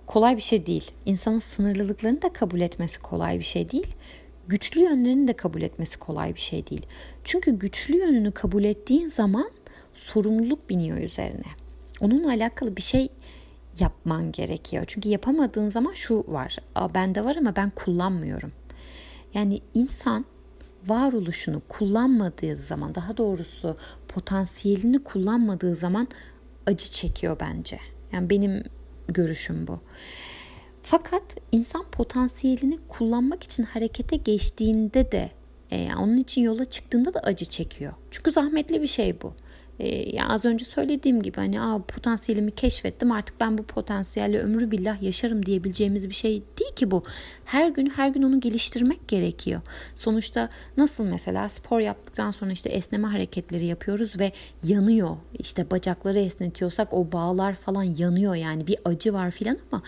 kolay 0.06 0.36
bir 0.36 0.42
şey 0.42 0.66
değil. 0.66 0.90
İnsanın 1.06 1.38
sınırlılıklarını 1.38 2.22
da 2.22 2.32
kabul 2.32 2.60
etmesi 2.60 2.98
kolay 2.98 3.38
bir 3.38 3.44
şey 3.44 3.70
değil 3.70 3.96
güçlü 4.48 4.80
yönlerini 4.80 5.28
de 5.28 5.32
kabul 5.32 5.62
etmesi 5.62 5.98
kolay 5.98 6.34
bir 6.34 6.40
şey 6.40 6.66
değil. 6.66 6.86
Çünkü 7.24 7.58
güçlü 7.58 7.96
yönünü 7.96 8.32
kabul 8.32 8.64
ettiğin 8.64 9.10
zaman 9.10 9.50
sorumluluk 9.94 10.70
biniyor 10.70 10.98
üzerine. 10.98 11.46
Onunla 12.00 12.28
alakalı 12.28 12.76
bir 12.76 12.82
şey 12.82 13.08
yapman 13.80 14.32
gerekiyor. 14.32 14.84
Çünkü 14.86 15.08
yapamadığın 15.08 15.68
zaman 15.68 15.94
şu 15.94 16.24
var. 16.28 16.56
Bende 16.94 17.24
var 17.24 17.36
ama 17.36 17.56
ben 17.56 17.70
kullanmıyorum. 17.70 18.52
Yani 19.34 19.60
insan 19.74 20.24
varoluşunu 20.86 21.62
kullanmadığı 21.68 22.56
zaman 22.56 22.94
daha 22.94 23.16
doğrusu 23.16 23.76
potansiyelini 24.08 25.04
kullanmadığı 25.04 25.74
zaman 25.74 26.08
acı 26.66 26.90
çekiyor 26.90 27.36
bence. 27.40 27.78
Yani 28.12 28.30
benim 28.30 28.62
görüşüm 29.08 29.66
bu. 29.66 29.80
Fakat 30.88 31.22
insan 31.52 31.84
potansiyelini 31.92 32.78
kullanmak 32.88 33.44
için 33.44 33.62
harekete 33.62 34.16
geçtiğinde 34.16 35.12
de 35.12 35.30
e, 35.70 35.94
onun 35.94 36.16
için 36.16 36.42
yola 36.42 36.64
çıktığında 36.64 37.14
da 37.14 37.20
acı 37.20 37.44
çekiyor. 37.44 37.92
Çünkü 38.10 38.30
zahmetli 38.30 38.82
bir 38.82 38.86
şey 38.86 39.22
bu. 39.22 39.34
E, 39.78 39.88
yani 40.16 40.32
az 40.32 40.44
önce 40.44 40.64
söylediğim 40.64 41.22
gibi 41.22 41.36
hani 41.36 41.60
Aa, 41.60 41.78
potansiyelimi 41.78 42.50
keşfettim 42.50 43.12
artık 43.12 43.40
ben 43.40 43.58
bu 43.58 43.62
potansiyelle 43.62 44.38
ömrü 44.38 44.70
billah 44.70 45.02
yaşarım 45.02 45.46
diyebileceğimiz 45.46 46.08
bir 46.08 46.14
şey 46.14 46.42
değil 46.60 46.74
ki 46.76 46.90
bu. 46.90 47.02
Her 47.44 47.68
gün 47.68 47.90
her 47.90 48.08
gün 48.08 48.22
onu 48.22 48.40
geliştirmek 48.40 49.08
gerekiyor. 49.08 49.60
Sonuçta 49.96 50.48
nasıl 50.76 51.04
mesela 51.04 51.48
spor 51.48 51.80
yaptıktan 51.80 52.30
sonra 52.30 52.52
işte 52.52 52.70
esneme 52.70 53.08
hareketleri 53.08 53.66
yapıyoruz 53.66 54.18
ve 54.18 54.32
yanıyor. 54.64 55.16
İşte 55.38 55.70
bacakları 55.70 56.18
esnetiyorsak 56.18 56.92
o 56.92 57.12
bağlar 57.12 57.54
falan 57.54 57.82
yanıyor 57.82 58.34
yani 58.34 58.66
bir 58.66 58.78
acı 58.84 59.12
var 59.12 59.30
filan 59.30 59.58
ama 59.72 59.82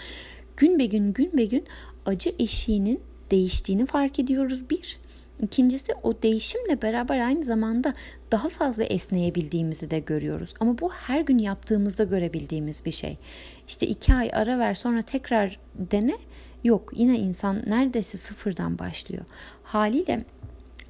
gün 0.58 0.78
be 0.78 0.86
gün 0.86 1.12
gün 1.12 1.38
be 1.38 1.44
gün 1.44 1.64
acı 2.06 2.34
eşiğinin 2.38 3.00
değiştiğini 3.30 3.86
fark 3.86 4.18
ediyoruz 4.18 4.70
bir. 4.70 4.98
İkincisi 5.42 5.92
o 6.02 6.22
değişimle 6.22 6.82
beraber 6.82 7.18
aynı 7.18 7.44
zamanda 7.44 7.94
daha 8.32 8.48
fazla 8.48 8.84
esneyebildiğimizi 8.84 9.90
de 9.90 9.98
görüyoruz. 9.98 10.54
Ama 10.60 10.78
bu 10.78 10.92
her 10.92 11.20
gün 11.20 11.38
yaptığımızda 11.38 12.04
görebildiğimiz 12.04 12.84
bir 12.84 12.90
şey. 12.90 13.18
İşte 13.68 13.86
iki 13.86 14.14
ay 14.14 14.30
ara 14.32 14.58
ver 14.58 14.74
sonra 14.74 15.02
tekrar 15.02 15.58
dene. 15.74 16.14
Yok 16.64 16.92
yine 16.96 17.18
insan 17.18 17.62
neredeyse 17.66 18.18
sıfırdan 18.18 18.78
başlıyor. 18.78 19.24
Haliyle 19.62 20.24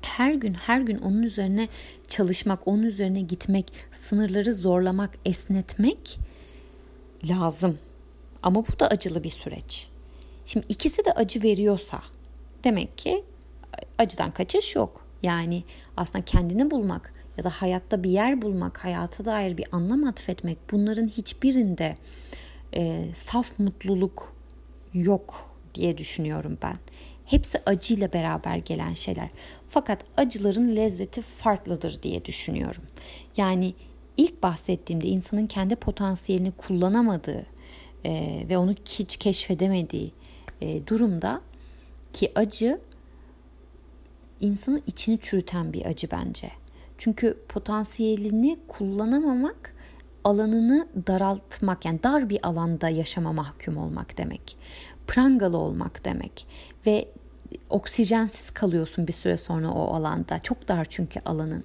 her 0.02 0.34
gün 0.34 0.54
her 0.54 0.80
gün 0.80 0.98
onun 0.98 1.22
üzerine 1.22 1.68
çalışmak, 2.08 2.68
onun 2.68 2.82
üzerine 2.82 3.20
gitmek, 3.20 3.72
sınırları 3.92 4.54
zorlamak, 4.54 5.10
esnetmek 5.24 6.18
lazım. 7.28 7.78
Ama 8.42 8.66
bu 8.66 8.80
da 8.80 8.88
acılı 8.88 9.24
bir 9.24 9.30
süreç. 9.30 9.88
Şimdi 10.46 10.66
ikisi 10.68 11.04
de 11.04 11.12
acı 11.12 11.42
veriyorsa 11.42 12.02
demek 12.64 12.98
ki 12.98 13.24
acıdan 13.98 14.30
kaçış 14.30 14.76
yok. 14.76 15.04
Yani 15.22 15.64
aslında 15.96 16.24
kendini 16.24 16.70
bulmak 16.70 17.14
ya 17.38 17.44
da 17.44 17.50
hayatta 17.50 18.04
bir 18.04 18.10
yer 18.10 18.42
bulmak, 18.42 18.84
hayata 18.84 19.24
dair 19.24 19.56
bir 19.56 19.66
anlam 19.72 20.04
atfetmek 20.04 20.58
bunların 20.72 21.08
hiçbirinde 21.08 21.96
e, 22.74 23.04
saf 23.14 23.58
mutluluk 23.58 24.32
yok 24.94 25.50
diye 25.74 25.98
düşünüyorum 25.98 26.58
ben. 26.62 26.76
Hepsi 27.24 27.60
acıyla 27.66 28.12
beraber 28.12 28.56
gelen 28.56 28.94
şeyler. 28.94 29.28
Fakat 29.68 30.04
acıların 30.16 30.76
lezzeti 30.76 31.22
farklıdır 31.22 32.02
diye 32.02 32.24
düşünüyorum. 32.24 32.82
Yani 33.36 33.74
ilk 34.16 34.42
bahsettiğimde 34.42 35.06
insanın 35.06 35.46
kendi 35.46 35.76
potansiyelini 35.76 36.52
kullanamadığı, 36.52 37.46
e, 38.04 38.44
ve 38.48 38.58
onu 38.58 38.74
hiç 38.84 39.16
keşfedemediği 39.16 40.12
e, 40.60 40.86
durumda 40.86 41.40
ki 42.12 42.32
acı 42.34 42.80
insanın 44.40 44.82
içini 44.86 45.20
çürüten 45.20 45.72
bir 45.72 45.84
acı 45.84 46.10
bence. 46.10 46.50
Çünkü 46.98 47.38
potansiyelini 47.48 48.58
kullanamamak 48.68 49.74
alanını 50.24 50.88
daraltmak 51.06 51.84
yani 51.84 52.02
dar 52.02 52.28
bir 52.28 52.46
alanda 52.46 52.88
yaşama 52.88 53.32
mahkum 53.32 53.76
olmak 53.76 54.18
demek. 54.18 54.56
Prangalı 55.06 55.56
olmak 55.56 56.04
demek 56.04 56.46
ve 56.86 57.08
oksijensiz 57.70 58.50
kalıyorsun 58.50 59.06
bir 59.06 59.12
süre 59.12 59.38
sonra 59.38 59.70
o 59.70 59.94
alanda. 59.94 60.38
Çok 60.38 60.68
dar 60.68 60.86
çünkü 60.90 61.20
alanın. 61.24 61.64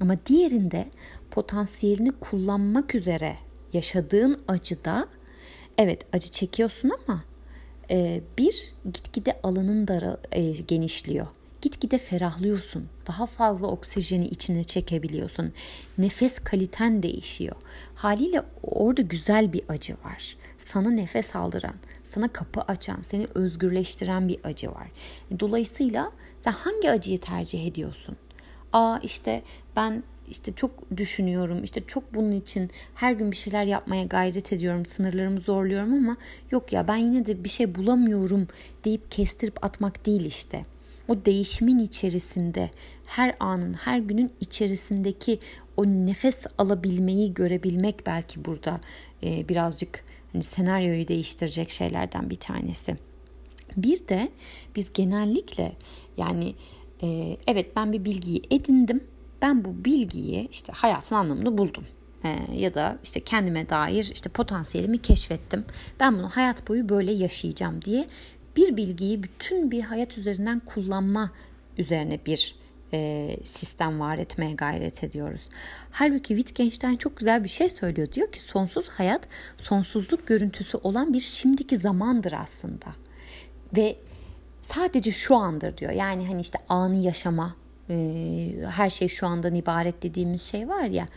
Ama 0.00 0.14
diğerinde 0.26 0.90
potansiyelini 1.30 2.12
kullanmak 2.12 2.94
üzere 2.94 3.36
yaşadığın 3.72 4.40
acıda 4.48 5.08
evet 5.78 6.06
acı 6.12 6.30
çekiyorsun 6.30 6.90
ama 7.06 7.24
e, 7.90 8.20
bir 8.38 8.72
gitgide 8.84 9.40
alanın 9.42 9.88
da 9.88 10.20
e, 10.32 10.50
genişliyor. 10.50 11.26
Gitgide 11.62 11.98
ferahlıyorsun. 11.98 12.88
Daha 13.06 13.26
fazla 13.26 13.66
oksijeni 13.66 14.28
içine 14.28 14.64
çekebiliyorsun. 14.64 15.52
Nefes 15.98 16.38
kaliten 16.38 17.02
değişiyor. 17.02 17.56
Haliyle 17.94 18.42
orada 18.62 19.02
güzel 19.02 19.52
bir 19.52 19.62
acı 19.68 19.94
var. 20.04 20.36
Sana 20.64 20.90
nefes 20.90 21.36
aldıran, 21.36 21.74
sana 22.04 22.28
kapı 22.28 22.60
açan, 22.60 23.02
seni 23.02 23.26
özgürleştiren 23.34 24.28
bir 24.28 24.38
acı 24.44 24.70
var. 24.70 24.88
Dolayısıyla 25.40 26.12
sen 26.40 26.52
hangi 26.52 26.90
acıyı 26.90 27.20
tercih 27.20 27.66
ediyorsun? 27.66 28.16
Aa 28.72 28.98
işte 29.02 29.42
ben 29.76 30.02
işte 30.30 30.52
çok 30.52 30.96
düşünüyorum 30.96 31.64
işte 31.64 31.82
çok 31.86 32.14
bunun 32.14 32.32
için 32.32 32.70
her 32.94 33.12
gün 33.12 33.30
bir 33.30 33.36
şeyler 33.36 33.64
yapmaya 33.64 34.04
gayret 34.04 34.52
ediyorum 34.52 34.86
sınırlarımı 34.86 35.40
zorluyorum 35.40 35.94
ama 35.94 36.16
yok 36.50 36.72
ya 36.72 36.88
ben 36.88 36.96
yine 36.96 37.26
de 37.26 37.44
bir 37.44 37.48
şey 37.48 37.74
bulamıyorum 37.74 38.48
deyip 38.84 39.10
kestirip 39.10 39.64
atmak 39.64 40.06
değil 40.06 40.24
işte 40.24 40.64
o 41.08 41.24
değişimin 41.24 41.78
içerisinde 41.78 42.70
her 43.06 43.36
anın 43.40 43.74
her 43.74 43.98
günün 43.98 44.32
içerisindeki 44.40 45.38
o 45.76 45.86
nefes 45.86 46.46
alabilmeyi 46.58 47.34
görebilmek 47.34 48.06
belki 48.06 48.44
burada 48.44 48.80
e, 49.22 49.48
birazcık 49.48 50.04
hani 50.32 50.42
senaryoyu 50.42 51.08
değiştirecek 51.08 51.70
şeylerden 51.70 52.30
bir 52.30 52.36
tanesi. 52.36 52.96
Bir 53.76 54.08
de 54.08 54.28
biz 54.76 54.92
genellikle 54.92 55.72
yani 56.16 56.54
e, 57.02 57.36
evet 57.46 57.76
ben 57.76 57.92
bir 57.92 58.04
bilgiyi 58.04 58.42
edindim. 58.50 59.04
Ben 59.42 59.64
bu 59.64 59.84
bilgiyi 59.84 60.48
işte 60.48 60.72
hayatın 60.72 61.16
anlamını 61.16 61.58
buldum. 61.58 61.84
Ya 62.52 62.74
da 62.74 62.98
işte 63.04 63.20
kendime 63.20 63.68
dair 63.68 64.10
işte 64.12 64.30
potansiyelimi 64.30 64.98
keşfettim. 64.98 65.64
Ben 66.00 66.18
bunu 66.18 66.28
hayat 66.28 66.68
boyu 66.68 66.88
böyle 66.88 67.12
yaşayacağım 67.12 67.82
diye 67.82 68.06
bir 68.56 68.76
bilgiyi 68.76 69.22
bütün 69.22 69.70
bir 69.70 69.82
hayat 69.82 70.18
üzerinden 70.18 70.60
kullanma 70.60 71.30
üzerine 71.78 72.20
bir 72.26 72.60
e, 72.92 73.36
sistem 73.44 74.00
var 74.00 74.18
etmeye 74.18 74.54
gayret 74.54 75.04
ediyoruz. 75.04 75.48
Halbuki 75.90 76.36
Wittgenstein 76.36 76.96
çok 76.96 77.16
güzel 77.16 77.44
bir 77.44 77.48
şey 77.48 77.70
söylüyor. 77.70 78.12
Diyor 78.12 78.32
ki 78.32 78.42
sonsuz 78.42 78.88
hayat 78.88 79.28
sonsuzluk 79.58 80.26
görüntüsü 80.26 80.76
olan 80.76 81.12
bir 81.12 81.20
şimdiki 81.20 81.76
zamandır 81.76 82.32
aslında. 82.32 82.86
Ve 83.76 83.96
sadece 84.62 85.12
şu 85.12 85.36
andır 85.36 85.76
diyor. 85.76 85.92
Yani 85.92 86.26
hani 86.26 86.40
işte 86.40 86.58
anı 86.68 86.96
yaşama, 86.96 87.56
her 88.70 88.90
şey 88.90 89.08
şu 89.08 89.26
andan 89.26 89.54
ibaret 89.54 90.02
dediğimiz 90.02 90.42
şey 90.42 90.68
var 90.68 90.84
ya 90.84 91.08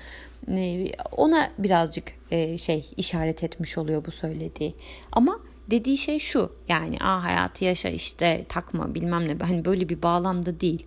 e, 0.48 0.92
ona 1.12 1.52
birazcık 1.58 2.12
e, 2.32 2.58
şey 2.58 2.90
işaret 2.98 3.44
etmiş 3.44 3.78
oluyor 3.78 4.06
bu 4.06 4.12
söylediği. 4.12 4.76
Ama 5.12 5.40
dediği 5.72 5.98
şey 5.98 6.20
şu 6.20 6.52
yani 6.70 6.98
a 7.00 7.24
hayatı 7.24 7.66
yaşa 7.66 7.90
işte 7.90 8.46
takma 8.50 8.96
bilmem 8.96 9.28
ne 9.28 9.46
hani 9.46 9.66
böyle 9.66 9.90
bir 9.90 10.02
bağlamda 10.02 10.60
değil. 10.60 10.86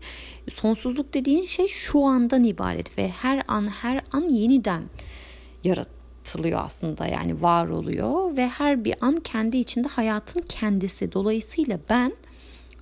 Sonsuzluk 0.50 1.14
dediğin 1.14 1.46
şey 1.46 1.68
şu 1.68 2.04
andan 2.04 2.44
ibaret 2.44 2.98
ve 2.98 3.08
her 3.08 3.42
an 3.48 3.68
her 3.68 4.04
an 4.12 4.22
yeniden 4.22 4.82
yaratılıyor 5.64 6.60
aslında 6.64 7.06
yani 7.06 7.42
var 7.42 7.68
oluyor 7.68 8.36
ve 8.36 8.48
her 8.48 8.84
bir 8.84 8.94
an 9.00 9.16
kendi 9.16 9.56
içinde 9.56 9.88
hayatın 9.88 10.40
kendisi. 10.48 11.12
Dolayısıyla 11.12 11.78
ben 11.90 12.12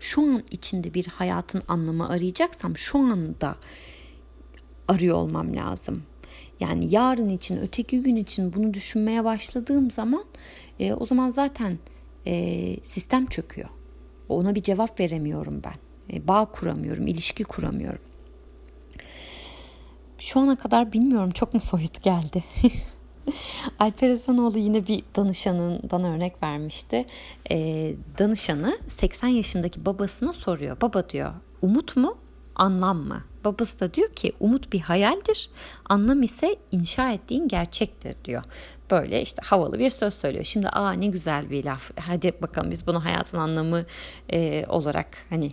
şu 0.05 0.23
an 0.23 0.43
içinde 0.51 0.95
bir 0.95 1.07
hayatın 1.07 1.63
anlamı 1.69 2.09
arayacaksam 2.09 2.77
şu 2.77 2.99
anda 2.99 3.57
arıyor 4.89 5.17
olmam 5.17 5.57
lazım. 5.57 6.03
Yani 6.61 6.95
yarın 6.95 7.29
için, 7.29 7.57
öteki 7.57 8.03
gün 8.03 8.17
için 8.17 8.55
bunu 8.55 8.75
düşünmeye 8.75 9.25
başladığım 9.25 9.91
zaman 9.91 10.25
e, 10.81 10.95
o 10.95 11.07
zaman 11.07 11.31
zaten 11.31 11.79
e, 12.27 12.77
sistem 12.83 13.27
çöküyor. 13.27 13.69
Ona 14.29 14.55
bir 14.55 14.63
cevap 14.63 15.01
veremiyorum 15.01 15.63
ben. 15.65 16.17
E, 16.17 16.29
bağ 16.29 16.45
kuramıyorum, 16.45 17.07
ilişki 17.07 17.45
kuramıyorum. 17.45 18.03
Şu 20.19 20.41
ana 20.41 20.57
kadar 20.57 20.93
bilmiyorum 20.93 21.31
çok 21.31 21.55
mu 21.55 21.61
soyut 21.61 22.03
geldi. 22.03 22.45
Alper 23.79 24.11
Hasanoğlu 24.11 24.59
yine 24.59 24.87
bir 24.87 25.03
danışanından 25.17 26.05
örnek 26.05 26.43
vermişti. 26.43 27.07
E, 27.51 27.57
danışanı 28.19 28.79
80 28.89 29.29
yaşındaki 29.29 29.85
babasına 29.87 30.33
soruyor. 30.33 30.77
Baba 30.81 31.09
diyor 31.09 31.33
umut 31.63 31.97
mu 31.97 32.17
anlam 32.55 32.99
mı? 32.99 33.23
Babası 33.45 33.81
da 33.81 33.95
diyor 33.95 34.09
ki 34.09 34.33
umut 34.41 34.73
bir 34.73 34.81
hayaldir, 34.81 35.51
anlam 35.85 36.23
ise 36.23 36.57
inşa 36.73 37.13
ettiğin 37.13 37.49
gerçektir 37.49 38.17
diyor. 38.25 38.43
Böyle 38.91 39.23
işte 39.23 39.43
havalı 39.45 39.79
bir 39.79 39.91
söz 39.91 40.15
söylüyor. 40.15 40.45
Şimdi 40.45 40.69
aa 40.69 40.93
ne 40.93 41.07
güzel 41.07 41.51
bir 41.51 41.65
laf. 41.65 41.91
Hadi 42.01 42.33
bakalım 42.43 42.71
biz 42.71 42.87
bunu 42.87 43.05
hayatın 43.05 43.39
anlamı 43.39 43.85
e, 44.33 44.65
olarak 44.69 45.09
hani 45.31 45.53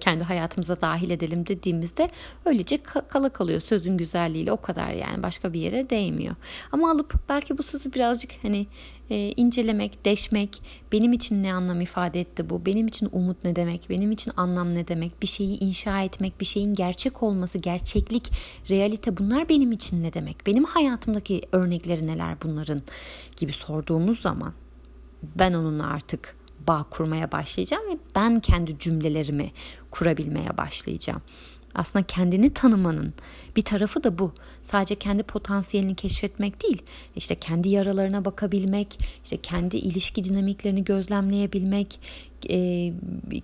kendi 0.00 0.24
hayatımıza 0.24 0.80
dahil 0.80 1.10
edelim 1.10 1.46
dediğimizde 1.46 2.10
öylece 2.44 2.82
kala 2.82 3.28
kalıyor. 3.28 3.60
Sözün 3.60 3.96
güzelliğiyle 3.96 4.52
o 4.52 4.60
kadar 4.60 4.90
yani 4.90 5.22
başka 5.22 5.52
bir 5.52 5.60
yere 5.60 5.90
değmiyor. 5.90 6.34
Ama 6.72 6.90
alıp 6.90 7.14
belki 7.28 7.58
bu 7.58 7.62
sözü 7.62 7.92
birazcık 7.92 8.30
hani 8.42 8.66
e, 9.10 9.32
incelemek, 9.36 10.04
deşmek, 10.04 10.62
benim 10.92 11.12
için 11.12 11.42
ne 11.42 11.54
anlam 11.54 11.80
ifade 11.80 12.20
etti 12.20 12.50
bu, 12.50 12.66
benim 12.66 12.86
için 12.86 13.08
umut 13.12 13.44
ne 13.44 13.56
demek, 13.56 13.90
benim 13.90 14.12
için 14.12 14.32
anlam 14.36 14.74
ne 14.74 14.88
demek, 14.88 15.22
bir 15.22 15.26
şeyi 15.26 15.58
inşa 15.58 16.02
etmek, 16.02 16.40
bir 16.40 16.46
şeyin 16.46 16.74
gerçek 16.74 17.22
olması, 17.22 17.58
gerçeklik, 17.58 18.32
realite 18.70 19.16
bunlar 19.16 19.48
benim 19.48 19.72
için 19.72 20.02
ne 20.02 20.12
demek, 20.12 20.46
benim 20.46 20.64
hayatımdaki 20.64 21.42
örnekleri 21.52 22.06
neler 22.06 22.36
bunların? 22.42 22.82
Gibi 23.36 23.52
sorduğumuz 23.52 24.20
zaman 24.20 24.52
ben 25.22 25.52
onunla 25.52 25.86
artık 25.86 26.36
bağ 26.66 26.86
kurmaya 26.90 27.32
başlayacağım 27.32 27.90
ve 27.90 27.98
ben 28.14 28.40
kendi 28.40 28.78
cümlelerimi 28.78 29.52
kurabilmeye 29.90 30.56
başlayacağım. 30.56 31.22
Aslında 31.74 32.06
kendini 32.06 32.54
tanımanın 32.54 33.14
bir 33.56 33.62
tarafı 33.62 34.04
da 34.04 34.18
bu. 34.18 34.32
Sadece 34.64 34.94
kendi 34.94 35.22
potansiyelini 35.22 35.94
keşfetmek 35.94 36.62
değil. 36.62 36.82
İşte 37.16 37.34
kendi 37.34 37.68
yaralarına 37.68 38.24
bakabilmek, 38.24 38.98
işte 39.24 39.36
kendi 39.36 39.76
ilişki 39.76 40.24
dinamiklerini 40.24 40.84
gözlemleyebilmek, 40.84 42.00
e, 42.50 42.92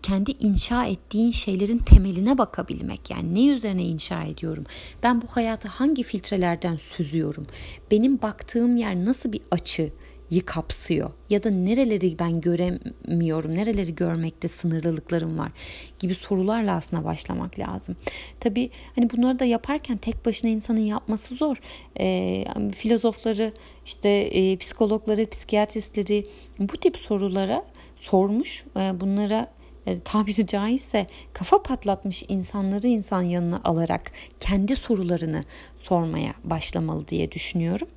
kendi 0.02 0.30
inşa 0.30 0.84
ettiğin 0.84 1.30
şeylerin 1.30 1.78
temeline 1.78 2.38
bakabilmek. 2.38 3.10
Yani 3.10 3.34
ne 3.34 3.54
üzerine 3.54 3.84
inşa 3.84 4.22
ediyorum? 4.22 4.64
Ben 5.02 5.22
bu 5.22 5.26
hayatı 5.26 5.68
hangi 5.68 6.02
filtrelerden 6.02 6.76
süzüyorum? 6.76 7.46
Benim 7.90 8.22
baktığım 8.22 8.76
yer 8.76 8.96
nasıl 8.96 9.32
bir 9.32 9.40
açı? 9.50 9.92
Kapsıyor 10.38 11.10
ya 11.30 11.42
da 11.42 11.50
nereleri 11.50 12.18
ben 12.18 12.40
göremiyorum, 12.40 13.54
nereleri 13.54 13.94
görmekte 13.94 14.48
sınırlılıklarım 14.48 15.38
var 15.38 15.52
gibi 15.98 16.14
sorularla 16.14 16.76
aslında 16.76 17.04
başlamak 17.04 17.58
lazım. 17.58 17.96
Tabii 18.40 18.70
hani 18.96 19.10
bunları 19.10 19.38
da 19.38 19.44
yaparken 19.44 19.96
tek 19.96 20.26
başına 20.26 20.50
insanın 20.50 20.80
yapması 20.80 21.34
zor. 21.34 21.56
E, 22.00 22.44
filozofları, 22.76 23.52
işte 23.86 24.08
e, 24.08 24.56
psikologları, 24.56 25.26
psikiyatristleri 25.26 26.26
bu 26.58 26.76
tip 26.76 26.96
sorulara 26.96 27.64
sormuş, 27.96 28.64
e, 28.76 29.00
bunlara 29.00 29.50
e, 29.86 30.00
tabiri 30.00 30.46
caizse 30.46 31.06
kafa 31.32 31.62
patlatmış 31.62 32.24
insanları 32.28 32.88
insan 32.88 33.22
yanına 33.22 33.60
alarak 33.64 34.12
kendi 34.38 34.76
sorularını 34.76 35.44
sormaya 35.78 36.34
başlamalı 36.44 37.08
diye 37.08 37.32
düşünüyorum. 37.32 37.88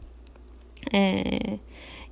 Eee 0.93 1.59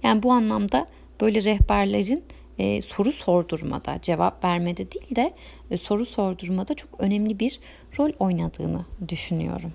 yani 0.03 0.23
bu 0.23 0.31
anlamda 0.31 0.87
böyle 1.21 1.43
rehberlerin 1.43 2.23
e, 2.59 2.81
soru 2.81 3.11
sordurmada, 3.11 3.99
cevap 4.01 4.43
vermede 4.43 4.91
değil 4.91 5.15
de 5.15 5.33
e, 5.71 5.77
soru 5.77 6.05
sordurmada 6.05 6.73
çok 6.73 6.89
önemli 6.99 7.39
bir 7.39 7.59
rol 7.99 8.11
oynadığını 8.19 8.85
düşünüyorum. 9.09 9.73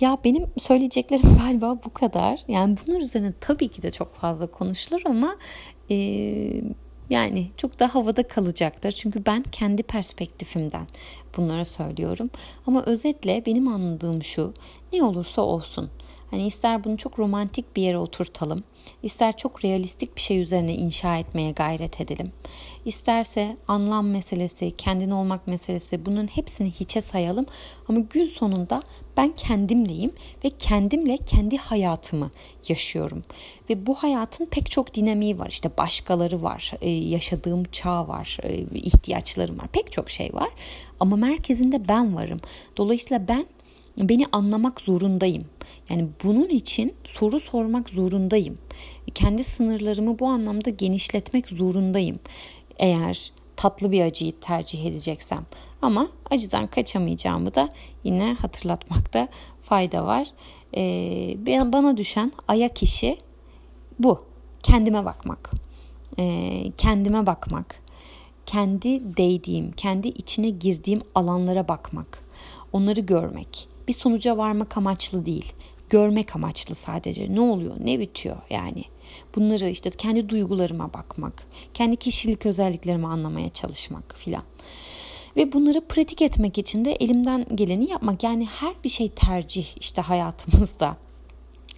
Ya 0.00 0.18
benim 0.24 0.46
söyleyeceklerim 0.58 1.36
galiba 1.38 1.78
bu 1.84 1.92
kadar. 1.92 2.40
Yani 2.48 2.76
bunlar 2.86 3.00
üzerine 3.00 3.32
tabii 3.40 3.68
ki 3.68 3.82
de 3.82 3.90
çok 3.90 4.14
fazla 4.14 4.46
konuşulur 4.46 5.02
ama 5.04 5.36
e, 5.90 5.96
yani 7.10 7.50
çok 7.56 7.80
da 7.80 7.94
havada 7.94 8.28
kalacaktır. 8.28 8.92
Çünkü 8.92 9.26
ben 9.26 9.42
kendi 9.42 9.82
perspektifimden 9.82 10.86
bunları 11.36 11.64
söylüyorum. 11.64 12.30
Ama 12.66 12.82
özetle 12.82 13.46
benim 13.46 13.68
anladığım 13.68 14.22
şu. 14.22 14.54
Ne 14.92 15.02
olursa 15.02 15.42
olsun 15.42 15.90
Hani 16.30 16.46
ister 16.46 16.84
bunu 16.84 16.96
çok 16.96 17.18
romantik 17.18 17.76
bir 17.76 17.82
yere 17.82 17.98
oturtalım, 17.98 18.64
ister 19.02 19.36
çok 19.36 19.64
realistik 19.64 20.16
bir 20.16 20.20
şey 20.20 20.40
üzerine 20.40 20.74
inşa 20.74 21.16
etmeye 21.16 21.50
gayret 21.50 22.00
edelim. 22.00 22.32
İsterse 22.84 23.56
anlam 23.68 24.08
meselesi, 24.08 24.72
kendin 24.78 25.10
olmak 25.10 25.46
meselesi 25.46 26.06
bunun 26.06 26.26
hepsini 26.26 26.70
hiçe 26.70 27.00
sayalım. 27.00 27.46
Ama 27.88 27.98
gün 27.98 28.26
sonunda 28.26 28.82
ben 29.16 29.32
kendimleyim 29.36 30.12
ve 30.44 30.50
kendimle 30.50 31.16
kendi 31.16 31.56
hayatımı 31.56 32.30
yaşıyorum. 32.68 33.24
Ve 33.70 33.86
bu 33.86 33.94
hayatın 33.94 34.46
pek 34.46 34.70
çok 34.70 34.94
dinamiği 34.94 35.38
var. 35.38 35.48
İşte 35.48 35.70
başkaları 35.78 36.42
var, 36.42 36.72
e, 36.80 36.90
yaşadığım 36.90 37.64
çağ 37.64 38.08
var, 38.08 38.38
e, 38.42 38.58
ihtiyaçlarım 38.74 39.58
var, 39.58 39.68
pek 39.72 39.92
çok 39.92 40.10
şey 40.10 40.34
var. 40.34 40.48
Ama 41.00 41.16
merkezinde 41.16 41.88
ben 41.88 42.16
varım. 42.16 42.40
Dolayısıyla 42.76 43.28
ben 43.28 43.46
beni 43.98 44.26
anlamak 44.32 44.80
zorundayım. 44.80 45.44
Yani 45.88 46.08
bunun 46.24 46.48
için 46.48 46.94
soru 47.04 47.40
sormak 47.40 47.90
zorundayım. 47.90 48.58
Kendi 49.14 49.44
sınırlarımı 49.44 50.18
bu 50.18 50.26
anlamda 50.26 50.70
genişletmek 50.70 51.48
zorundayım. 51.48 52.18
Eğer 52.78 53.32
tatlı 53.56 53.92
bir 53.92 54.00
acıyı 54.00 54.32
tercih 54.40 54.84
edeceksem. 54.84 55.46
Ama 55.82 56.08
acıdan 56.30 56.66
kaçamayacağımı 56.66 57.54
da 57.54 57.68
yine 58.04 58.34
hatırlatmakta 58.34 59.28
fayda 59.62 60.06
var. 60.06 60.28
Ee, 60.76 61.36
bana 61.46 61.96
düşen 61.96 62.32
ayak 62.48 62.82
işi 62.82 63.18
bu. 63.98 64.24
Kendime 64.62 65.04
bakmak. 65.04 65.50
Ee, 66.18 66.72
kendime 66.78 67.26
bakmak. 67.26 67.82
Kendi 68.46 69.16
değdiğim, 69.16 69.72
kendi 69.72 70.08
içine 70.08 70.50
girdiğim 70.50 71.02
alanlara 71.14 71.68
bakmak. 71.68 72.24
Onları 72.72 73.00
görmek. 73.00 73.68
Bir 73.88 73.92
sonuca 73.92 74.36
varmak 74.36 74.76
amaçlı 74.76 75.26
değil. 75.26 75.52
Görmek 75.90 76.36
amaçlı 76.36 76.74
sadece. 76.74 77.34
Ne 77.34 77.40
oluyor, 77.40 77.74
ne 77.80 77.98
bitiyor 78.00 78.36
yani. 78.50 78.84
Bunları 79.36 79.68
işte 79.68 79.90
kendi 79.90 80.28
duygularıma 80.28 80.92
bakmak, 80.94 81.46
kendi 81.74 81.96
kişilik 81.96 82.46
özelliklerimi 82.46 83.06
anlamaya 83.06 83.48
çalışmak 83.48 84.14
filan. 84.18 84.42
Ve 85.36 85.52
bunları 85.52 85.80
pratik 85.80 86.22
etmek 86.22 86.58
için 86.58 86.84
de 86.84 86.92
elimden 86.92 87.46
geleni 87.54 87.90
yapmak. 87.90 88.22
Yani 88.22 88.46
her 88.46 88.74
bir 88.84 88.88
şey 88.88 89.08
tercih 89.08 89.66
işte 89.80 90.02
hayatımızda. 90.02 90.96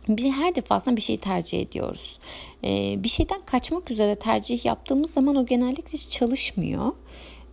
Biz 0.08 0.24
her 0.24 0.54
defasında 0.54 0.96
bir 0.96 1.00
şey 1.00 1.16
tercih 1.16 1.60
ediyoruz. 1.60 2.18
Ee, 2.64 2.94
bir 2.98 3.08
şeyden 3.08 3.40
kaçmak 3.46 3.90
üzere 3.90 4.14
tercih 4.14 4.64
yaptığımız 4.64 5.10
zaman 5.10 5.36
o 5.36 5.46
genellikle 5.46 5.92
hiç 5.92 6.10
çalışmıyor. 6.10 6.92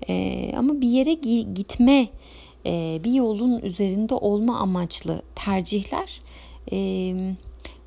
Ee, 0.10 0.52
ama 0.58 0.82
bir 0.82 0.88
yere 0.88 1.14
gitme, 1.54 2.08
e, 2.66 3.02
bir 3.04 3.14
yolun 3.14 3.60
üzerinde 3.60 4.16
olma 4.16 4.60
amaçlı 4.60 5.22
tercihler 5.36 6.22
e, 6.72 6.78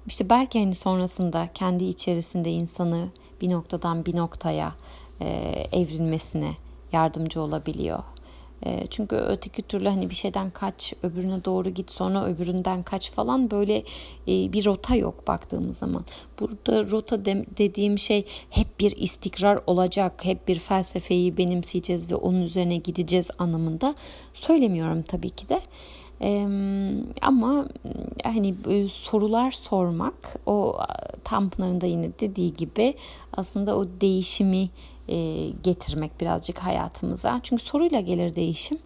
işte 0.07 0.31
belki 0.31 0.61
hani 0.61 0.75
sonrasında 0.75 1.49
kendi 1.55 1.85
içerisinde 1.85 2.51
insanı 2.51 3.09
bir 3.41 3.51
noktadan 3.51 4.07
bir 4.07 4.17
noktaya 4.17 4.75
e, 5.21 5.29
evrilmesine 5.73 6.53
yardımcı 6.93 7.41
olabiliyor. 7.41 8.03
E, 8.67 8.87
çünkü 8.91 9.17
öteki 9.17 9.63
türlü 9.63 9.89
hani 9.89 10.11
bir 10.11 10.15
şeyden 10.15 10.51
kaç, 10.51 10.93
öbürüne 11.03 11.45
doğru 11.45 11.69
git, 11.71 11.91
sonra 11.91 12.25
öbüründen 12.25 12.83
kaç 12.83 13.11
falan 13.11 13.51
böyle 13.51 13.77
e, 14.29 14.53
bir 14.53 14.65
rota 14.65 14.95
yok 14.95 15.27
baktığımız 15.29 15.79
zaman. 15.79 16.05
Burada 16.41 16.91
rota 16.91 17.25
de, 17.25 17.47
dediğim 17.59 17.99
şey 17.99 18.25
hep 18.51 18.81
bir 18.81 18.97
istikrar 18.97 19.61
olacak, 19.67 20.25
hep 20.25 20.49
bir 20.49 20.59
felsefeyi 20.59 21.37
benimseyeceğiz 21.37 22.11
ve 22.11 22.15
onun 22.15 22.43
üzerine 22.43 22.77
gideceğiz 22.77 23.31
anlamında 23.39 23.95
söylemiyorum 24.35 25.03
tabii 25.03 25.31
ki 25.31 25.49
de. 25.49 25.61
Ee, 26.23 26.47
ama 27.23 27.69
hani 28.25 28.55
sorular 28.91 29.51
sormak 29.51 30.41
o 30.47 30.79
Tanpınar'ın 31.25 31.87
yine 31.87 32.11
dediği 32.21 32.55
gibi 32.55 32.95
aslında 33.33 33.77
o 33.77 33.87
değişimi 34.01 34.69
e, 35.09 35.49
getirmek 35.63 36.21
birazcık 36.21 36.59
hayatımıza. 36.59 37.41
Çünkü 37.43 37.63
soruyla 37.63 38.01
gelir 38.01 38.35
değişim 38.35 38.79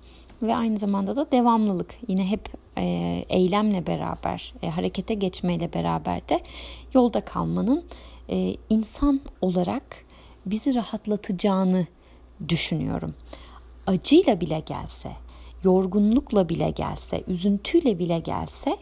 ve 0.42 0.56
aynı 0.56 0.78
zamanda 0.78 1.16
da 1.16 1.30
devamlılık. 1.32 1.94
Yine 2.08 2.30
hep 2.30 2.48
e, 2.78 2.84
eylemle 3.28 3.86
beraber, 3.86 4.54
e, 4.62 4.70
harekete 4.70 5.14
geçmeyle 5.14 5.72
beraber 5.72 6.28
de 6.28 6.40
yolda 6.94 7.20
kalmanın 7.24 7.84
e, 8.30 8.56
insan 8.70 9.20
olarak 9.40 10.04
bizi 10.46 10.74
rahatlatacağını 10.74 11.86
düşünüyorum. 12.48 13.14
Acıyla 13.86 14.40
bile 14.40 14.60
gelse, 14.60 15.12
yorgunlukla 15.62 16.48
bile 16.48 16.70
gelse, 16.70 17.24
üzüntüyle 17.26 17.98
bile 17.98 18.18
gelse 18.18 18.76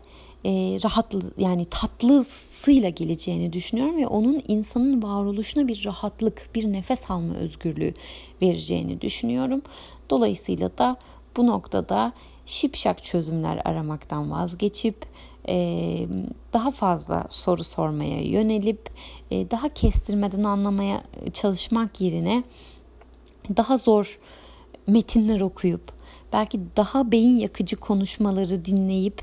e, 0.44 0.50
rahatlı 0.84 1.20
yani 1.38 1.64
tatlısıyla 1.64 2.88
geleceğini 2.88 3.52
düşünüyorum 3.52 3.96
ve 3.96 4.06
onun 4.06 4.42
insanın 4.48 5.02
varoluşuna 5.02 5.68
bir 5.68 5.84
rahatlık, 5.84 6.48
bir 6.54 6.72
nefes 6.72 7.10
alma 7.10 7.34
özgürlüğü 7.34 7.94
vereceğini 8.42 9.00
düşünüyorum. 9.00 9.62
Dolayısıyla 10.10 10.78
da 10.78 10.96
bu 11.36 11.46
noktada 11.46 12.12
şipşak 12.46 13.04
çözümler 13.04 13.60
aramaktan 13.64 14.30
vazgeçip 14.30 15.06
e, 15.48 16.06
daha 16.52 16.70
fazla 16.70 17.26
soru 17.30 17.64
sormaya 17.64 18.22
yönelip 18.22 18.90
e, 19.30 19.50
daha 19.50 19.68
kestirmeden 19.68 20.44
anlamaya 20.44 21.02
çalışmak 21.32 22.00
yerine 22.00 22.44
daha 23.56 23.76
zor 23.76 24.18
metinler 24.86 25.40
okuyup 25.40 25.92
belki 26.32 26.60
daha 26.76 27.10
beyin 27.10 27.38
yakıcı 27.38 27.76
konuşmaları 27.76 28.64
dinleyip 28.64 29.22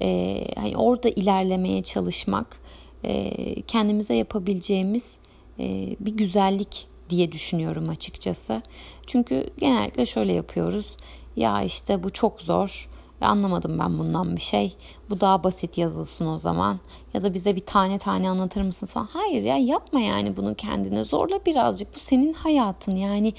e, 0.00 0.44
hani 0.56 0.76
orada 0.76 1.08
ilerlemeye 1.08 1.82
çalışmak 1.82 2.60
e, 3.04 3.32
kendimize 3.62 4.14
yapabileceğimiz 4.14 5.18
e, 5.58 5.96
bir 6.00 6.12
güzellik 6.12 6.86
diye 7.10 7.32
düşünüyorum 7.32 7.88
açıkçası. 7.88 8.62
Çünkü 9.06 9.50
genellikle 9.58 10.06
şöyle 10.06 10.32
yapıyoruz. 10.32 10.96
Ya 11.36 11.62
işte 11.62 12.02
bu 12.02 12.10
çok 12.10 12.42
zor 12.42 12.88
ve 13.22 13.26
anlamadım 13.26 13.78
ben 13.78 13.98
bundan 13.98 14.36
bir 14.36 14.40
şey. 14.40 14.76
Bu 15.10 15.20
daha 15.20 15.44
basit 15.44 15.78
yazılsın 15.78 16.26
o 16.26 16.38
zaman. 16.38 16.80
Ya 17.14 17.22
da 17.22 17.34
bize 17.34 17.56
bir 17.56 17.66
tane 17.66 17.98
tane 17.98 18.30
anlatır 18.30 18.62
mısın 18.62 18.86
falan. 18.86 19.08
Hayır 19.12 19.42
ya 19.42 19.56
yapma 19.56 20.00
yani 20.00 20.36
bunu 20.36 20.54
kendine. 20.54 21.04
Zorla 21.04 21.46
birazcık. 21.46 21.94
Bu 21.94 21.98
senin 21.98 22.32
hayatın 22.32 22.96
yani. 22.96 23.32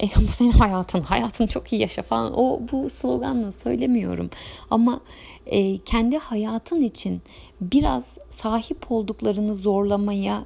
E, 0.00 0.06
bu 0.28 0.32
senin 0.32 0.52
hayatın. 0.52 1.00
Hayatını 1.00 1.48
çok 1.48 1.72
iyi 1.72 1.82
yaşa 1.82 2.02
falan. 2.02 2.38
O 2.38 2.60
bu 2.72 2.90
sloganla 2.90 3.52
söylemiyorum. 3.52 4.30
Ama 4.70 5.00
e, 5.46 5.78
kendi 5.78 6.18
hayatın 6.18 6.82
için 6.82 7.22
biraz 7.60 8.18
sahip 8.30 8.92
olduklarını 8.92 9.54
zorlamaya 9.54 10.44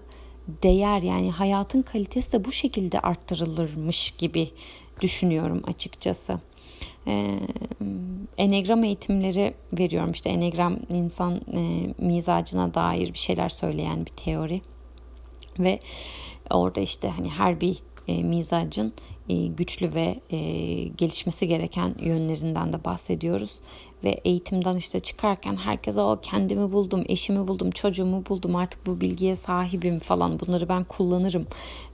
değer. 0.62 1.02
Yani 1.02 1.30
hayatın 1.30 1.82
kalitesi 1.82 2.32
de 2.32 2.44
bu 2.44 2.52
şekilde 2.52 3.00
arttırılırmış 3.00 4.10
gibi 4.10 4.50
düşünüyorum 5.00 5.62
açıkçası 5.66 6.40
e, 7.06 7.38
enegram 8.38 8.84
eğitimleri 8.84 9.54
veriyorum. 9.78 10.12
İşte 10.12 10.30
enegram 10.30 10.76
insan 10.88 11.34
e, 11.34 11.94
mizacına 11.98 12.74
dair 12.74 13.12
bir 13.12 13.18
şeyler 13.18 13.48
söyleyen 13.48 14.06
bir 14.06 14.10
teori. 14.10 14.60
Ve 15.58 15.80
orada 16.50 16.80
işte 16.80 17.08
hani 17.08 17.28
her 17.28 17.60
bir 17.60 17.82
e, 18.08 18.22
mizacın 18.22 18.92
e, 19.28 19.46
güçlü 19.46 19.94
ve 19.94 20.20
e, 20.30 20.38
gelişmesi 20.84 21.48
gereken 21.48 21.94
yönlerinden 22.00 22.72
de 22.72 22.84
bahsediyoruz. 22.84 23.60
Ve 24.06 24.20
eğitimden 24.24 24.76
işte 24.76 25.00
çıkarken 25.00 25.56
herkes 25.56 25.96
o 25.96 26.18
kendimi 26.22 26.72
buldum, 26.72 27.04
eşimi 27.08 27.48
buldum, 27.48 27.70
çocuğumu 27.70 28.26
buldum 28.28 28.56
artık 28.56 28.86
bu 28.86 29.00
bilgiye 29.00 29.36
sahibim 29.36 29.98
falan 29.98 30.40
bunları 30.40 30.68
ben 30.68 30.84
kullanırım 30.84 31.46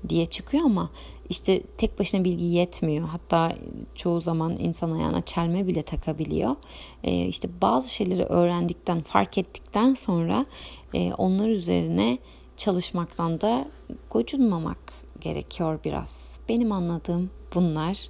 diye 0.09 0.27
çıkıyor 0.27 0.64
ama 0.64 0.90
işte 1.29 1.62
tek 1.79 1.98
başına 1.98 2.25
bilgi 2.25 2.44
yetmiyor. 2.44 3.09
Hatta 3.09 3.57
çoğu 3.94 4.20
zaman 4.20 4.57
insan 4.59 4.90
ayağına 4.90 5.25
çelme 5.25 5.66
bile 5.66 5.83
takabiliyor. 5.83 6.57
E, 7.05 7.27
işte 7.27 7.48
bazı 7.62 7.94
şeyleri 7.94 8.25
öğrendikten, 8.25 9.03
fark 9.03 9.38
ettikten 9.38 9.94
sonra 9.94 10.46
e, 10.94 11.12
onlar 11.14 11.48
üzerine 11.48 12.18
çalışmaktan 12.57 13.40
da 13.40 13.68
gocunmamak 14.11 14.79
gerekiyor 15.20 15.79
biraz. 15.85 16.38
Benim 16.48 16.72
anladığım 16.72 17.31
bunlar. 17.55 18.09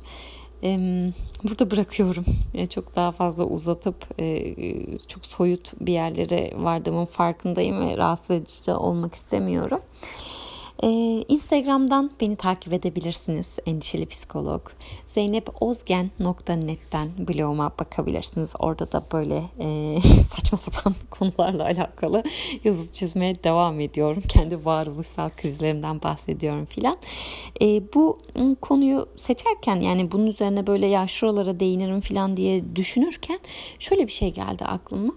Burada 1.45 1.71
bırakıyorum. 1.71 2.25
Çok 2.71 2.97
daha 2.97 3.13
fazla 3.13 3.45
uzatıp 3.45 4.21
e, 4.21 4.55
çok 5.09 5.27
soyut 5.27 5.73
bir 5.81 5.93
yerlere 5.93 6.53
vardığımın 6.57 7.07
farkındayım 7.07 7.89
ve 7.89 7.97
rahatsız 7.97 8.31
edici 8.31 8.73
olmak 8.73 9.15
istemiyorum. 9.15 9.81
Ee, 10.85 11.25
Instagram'dan 11.29 12.11
beni 12.21 12.37
takip 12.37 12.73
edebilirsiniz. 12.73 13.49
Endişeli 13.67 14.07
Psikolog. 14.07 14.63
zeynepozgen.net'ten 15.07 17.09
bloguma 17.19 17.73
bakabilirsiniz. 17.79 18.51
Orada 18.59 18.93
da 18.93 19.05
böyle 19.13 19.43
e, 19.59 19.99
saçma 20.35 20.59
sapan 20.59 20.95
konularla 21.11 21.65
alakalı 21.65 22.23
yazıp 22.65 22.95
çizmeye 22.95 23.45
devam 23.45 23.81
ediyorum. 23.81 24.23
Kendi 24.29 24.65
varoluşsal 24.65 25.29
krizlerimden 25.29 26.03
bahsediyorum 26.03 26.65
filan. 26.65 26.97
E, 27.61 27.95
bu 27.95 28.19
konuyu 28.61 29.09
seçerken 29.17 29.81
yani 29.81 30.13
bunun 30.13 30.27
üzerine 30.27 30.67
böyle 30.67 30.87
ya 30.87 31.07
şuralara 31.07 31.61
değinirim 31.61 32.01
filan 32.01 32.37
diye 32.37 32.77
düşünürken 32.77 33.39
şöyle 33.79 34.07
bir 34.07 34.13
şey 34.13 34.33
geldi 34.33 34.65
aklıma. 34.65 35.13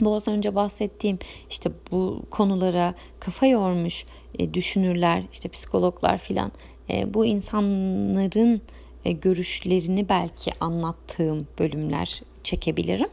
Bu 0.00 0.14
az 0.14 0.28
önce 0.28 0.54
bahsettiğim 0.54 1.18
işte 1.50 1.70
bu 1.90 2.22
konulara 2.30 2.94
kafa 3.20 3.46
yormuş 3.46 4.04
e, 4.38 4.54
düşünürler, 4.54 5.22
işte 5.32 5.48
psikologlar 5.48 6.18
filan 6.18 6.52
e, 6.90 7.14
bu 7.14 7.26
insanların 7.26 8.62
e, 9.04 9.12
görüşlerini 9.12 10.08
belki 10.08 10.52
anlattığım 10.60 11.46
bölümler 11.58 12.22
çekebilirim. 12.42 13.08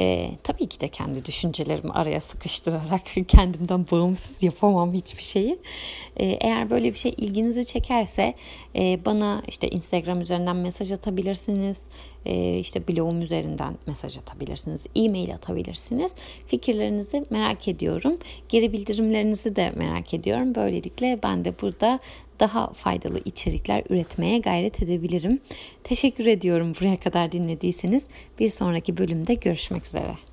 E, 0.00 0.30
tabii 0.42 0.66
ki 0.66 0.80
de 0.80 0.88
kendi 0.88 1.24
düşüncelerimi 1.24 1.90
araya 1.90 2.20
sıkıştırarak 2.20 3.02
kendimden 3.28 3.86
bağımsız 3.90 4.42
yapamam 4.42 4.94
hiçbir 4.94 5.22
şeyi. 5.22 5.58
E, 6.16 6.26
eğer 6.26 6.70
böyle 6.70 6.92
bir 6.92 6.98
şey 6.98 7.14
ilginizi 7.16 7.66
çekerse 7.66 8.34
e, 8.76 9.04
bana 9.04 9.42
işte 9.48 9.68
Instagram 9.68 10.20
üzerinden 10.20 10.56
mesaj 10.56 10.92
atabilirsiniz. 10.92 11.88
e, 12.26 12.58
işte 12.58 12.88
blogum 12.88 13.22
üzerinden 13.22 13.74
mesaj 13.86 14.18
atabilirsiniz, 14.18 14.86
e-mail 14.96 15.34
atabilirsiniz. 15.34 16.14
Fikirlerinizi 16.46 17.24
merak 17.30 17.68
ediyorum. 17.68 18.18
Geri 18.48 18.72
bildirimlerinizi 18.72 19.56
de 19.56 19.70
merak 19.76 20.14
ediyorum. 20.14 20.54
Böylelikle 20.54 21.18
ben 21.22 21.44
de 21.44 21.54
burada 21.62 22.00
daha 22.40 22.72
faydalı 22.72 23.20
içerikler 23.24 23.82
üretmeye 23.88 24.38
gayret 24.38 24.82
edebilirim. 24.82 25.40
Teşekkür 25.84 26.26
ediyorum 26.26 26.72
buraya 26.80 27.00
kadar 27.00 27.32
dinlediyseniz. 27.32 28.04
Bir 28.38 28.50
sonraki 28.50 28.96
bölümde 28.96 29.34
görüşmek 29.34 29.86
üzere. 29.86 30.27